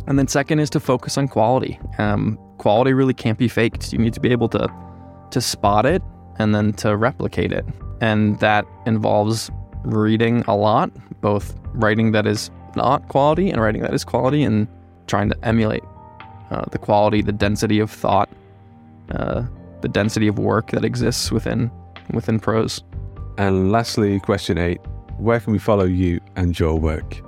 And 0.07 0.19
then 0.19 0.27
second 0.27 0.59
is 0.59 0.69
to 0.71 0.81
focus 0.81 1.17
on 1.17 1.29
quality. 1.29 1.79
Um, 1.97 2.37
quality 2.57 2.93
really 2.93 3.13
can't 3.13 3.37
be 3.37 3.47
faked. 3.47 3.93
You 3.93 3.99
need 3.99 4.13
to 4.13 4.19
be 4.19 4.31
able 4.31 4.49
to 4.49 4.67
to 5.31 5.41
spot 5.41 5.85
it 5.85 6.01
and 6.39 6.55
then 6.55 6.73
to 6.73 6.95
replicate 6.95 7.51
it. 7.51 7.65
And 8.01 8.39
that 8.39 8.65
involves 8.85 9.51
reading 9.83 10.43
a 10.47 10.55
lot, 10.55 10.91
both 11.21 11.55
writing 11.73 12.11
that 12.11 12.25
is 12.25 12.49
not 12.75 13.07
quality 13.07 13.49
and 13.49 13.61
writing 13.61 13.81
that 13.81 13.93
is 13.93 14.03
quality, 14.03 14.43
and 14.43 14.67
trying 15.07 15.29
to 15.29 15.37
emulate 15.43 15.83
uh, 16.51 16.63
the 16.71 16.77
quality, 16.77 17.21
the 17.21 17.31
density 17.31 17.79
of 17.79 17.89
thought, 17.89 18.29
uh, 19.11 19.43
the 19.81 19.87
density 19.87 20.27
of 20.27 20.39
work 20.39 20.71
that 20.71 20.83
exists 20.83 21.31
within 21.31 21.71
within 22.13 22.39
prose. 22.39 22.83
And 23.37 23.71
lastly, 23.71 24.19
question 24.19 24.57
eight: 24.57 24.79
Where 25.17 25.39
can 25.39 25.53
we 25.53 25.59
follow 25.59 25.85
you 25.85 26.19
and 26.35 26.57
your 26.57 26.79
work? 26.79 27.21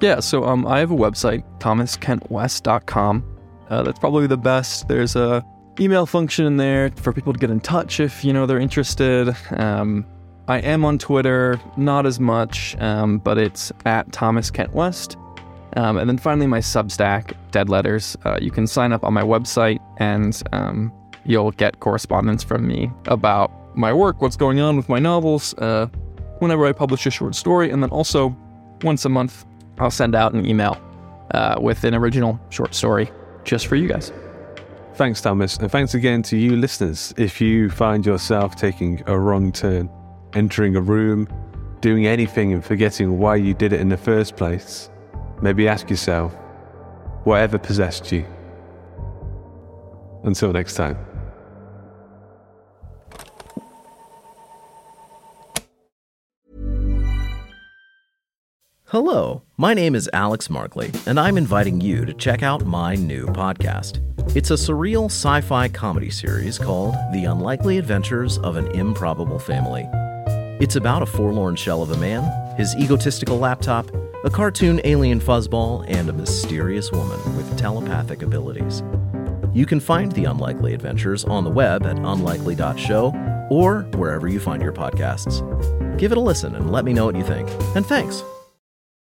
Yeah, 0.00 0.20
so 0.20 0.44
um, 0.44 0.66
I 0.66 0.78
have 0.80 0.90
a 0.90 0.96
website, 0.96 1.42
thomaskentwest.com. 1.58 3.38
Uh, 3.68 3.82
that's 3.82 3.98
probably 3.98 4.26
the 4.26 4.36
best. 4.36 4.88
There's 4.88 5.16
a 5.16 5.44
email 5.80 6.06
function 6.06 6.46
in 6.46 6.56
there 6.56 6.90
for 6.96 7.12
people 7.12 7.32
to 7.32 7.38
get 7.38 7.50
in 7.50 7.60
touch 7.60 8.00
if 8.00 8.24
you 8.24 8.32
know 8.32 8.46
they're 8.46 8.60
interested. 8.60 9.34
Um, 9.50 10.06
I 10.48 10.58
am 10.58 10.84
on 10.84 10.98
Twitter, 10.98 11.60
not 11.76 12.06
as 12.06 12.20
much, 12.20 12.76
um, 12.78 13.18
but 13.18 13.36
it's 13.36 13.72
at 13.84 14.12
Thomas 14.12 14.50
Kent 14.50 14.72
West. 14.74 15.16
Um, 15.76 15.98
and 15.98 16.08
then 16.08 16.18
finally, 16.18 16.46
my 16.46 16.60
Substack, 16.60 17.34
Dead 17.50 17.68
Letters. 17.68 18.16
Uh, 18.24 18.38
you 18.40 18.50
can 18.50 18.66
sign 18.66 18.92
up 18.92 19.04
on 19.04 19.12
my 19.12 19.22
website, 19.22 19.78
and 19.98 20.40
um, 20.52 20.92
you'll 21.28 21.52
get 21.52 21.80
correspondence 21.80 22.42
from 22.42 22.66
me 22.66 22.90
about 23.06 23.50
my 23.76 23.92
work, 23.92 24.22
what's 24.22 24.36
going 24.36 24.60
on 24.60 24.76
with 24.76 24.88
my 24.88 24.98
novels, 24.98 25.54
uh, 25.58 25.86
whenever 26.38 26.66
I 26.66 26.72
publish 26.72 27.06
a 27.06 27.10
short 27.10 27.34
story, 27.34 27.70
and 27.70 27.82
then 27.82 27.90
also 27.90 28.36
once 28.82 29.04
a 29.04 29.08
month 29.08 29.44
I'll 29.78 29.90
send 29.90 30.14
out 30.14 30.32
an 30.32 30.46
email 30.46 30.80
uh, 31.32 31.56
with 31.60 31.84
an 31.84 31.94
original 31.94 32.40
short 32.50 32.74
story 32.74 33.10
just 33.44 33.66
for 33.66 33.76
you 33.76 33.88
guys. 33.88 34.12
Thanks, 34.94 35.20
Thomas. 35.20 35.58
And 35.58 35.70
thanks 35.70 35.94
again 35.94 36.22
to 36.22 36.38
you 36.38 36.56
listeners. 36.56 37.12
If 37.18 37.40
you 37.40 37.68
find 37.68 38.06
yourself 38.06 38.56
taking 38.56 39.02
a 39.06 39.18
wrong 39.18 39.52
turn, 39.52 39.90
entering 40.32 40.74
a 40.74 40.80
room, 40.80 41.28
doing 41.80 42.06
anything 42.06 42.54
and 42.54 42.64
forgetting 42.64 43.18
why 43.18 43.36
you 43.36 43.52
did 43.52 43.74
it 43.74 43.80
in 43.80 43.90
the 43.90 43.96
first 43.96 44.36
place, 44.36 44.88
maybe 45.42 45.68
ask 45.68 45.90
yourself, 45.90 46.34
whatever 47.24 47.58
possessed 47.58 48.10
you? 48.10 48.24
Until 50.24 50.52
next 50.52 50.74
time. 50.74 50.96
Hello, 58.90 59.42
my 59.56 59.74
name 59.74 59.96
is 59.96 60.08
Alex 60.12 60.48
Markley, 60.48 60.92
and 61.06 61.18
I'm 61.18 61.36
inviting 61.36 61.80
you 61.80 62.04
to 62.04 62.14
check 62.14 62.44
out 62.44 62.64
my 62.66 62.94
new 62.94 63.26
podcast. 63.26 63.98
It's 64.36 64.52
a 64.52 64.54
surreal 64.54 65.06
sci 65.06 65.40
fi 65.40 65.66
comedy 65.66 66.08
series 66.08 66.56
called 66.56 66.94
The 67.12 67.24
Unlikely 67.24 67.78
Adventures 67.78 68.38
of 68.38 68.56
an 68.56 68.68
Improbable 68.68 69.40
Family. 69.40 69.88
It's 70.64 70.76
about 70.76 71.02
a 71.02 71.06
forlorn 71.06 71.56
shell 71.56 71.82
of 71.82 71.90
a 71.90 71.96
man, 71.96 72.22
his 72.56 72.76
egotistical 72.76 73.40
laptop, 73.40 73.90
a 74.24 74.30
cartoon 74.30 74.80
alien 74.84 75.18
fuzzball, 75.18 75.84
and 75.88 76.08
a 76.08 76.12
mysterious 76.12 76.92
woman 76.92 77.18
with 77.36 77.58
telepathic 77.58 78.22
abilities. 78.22 78.84
You 79.52 79.66
can 79.66 79.80
find 79.80 80.12
The 80.12 80.26
Unlikely 80.26 80.74
Adventures 80.74 81.24
on 81.24 81.42
the 81.42 81.50
web 81.50 81.84
at 81.86 81.98
unlikely.show 81.98 83.48
or 83.50 83.82
wherever 83.96 84.28
you 84.28 84.38
find 84.38 84.62
your 84.62 84.72
podcasts. 84.72 85.42
Give 85.98 86.12
it 86.12 86.18
a 86.18 86.20
listen 86.20 86.54
and 86.54 86.70
let 86.70 86.84
me 86.84 86.92
know 86.92 87.06
what 87.06 87.16
you 87.16 87.24
think. 87.24 87.48
And 87.74 87.84
thanks. 87.84 88.22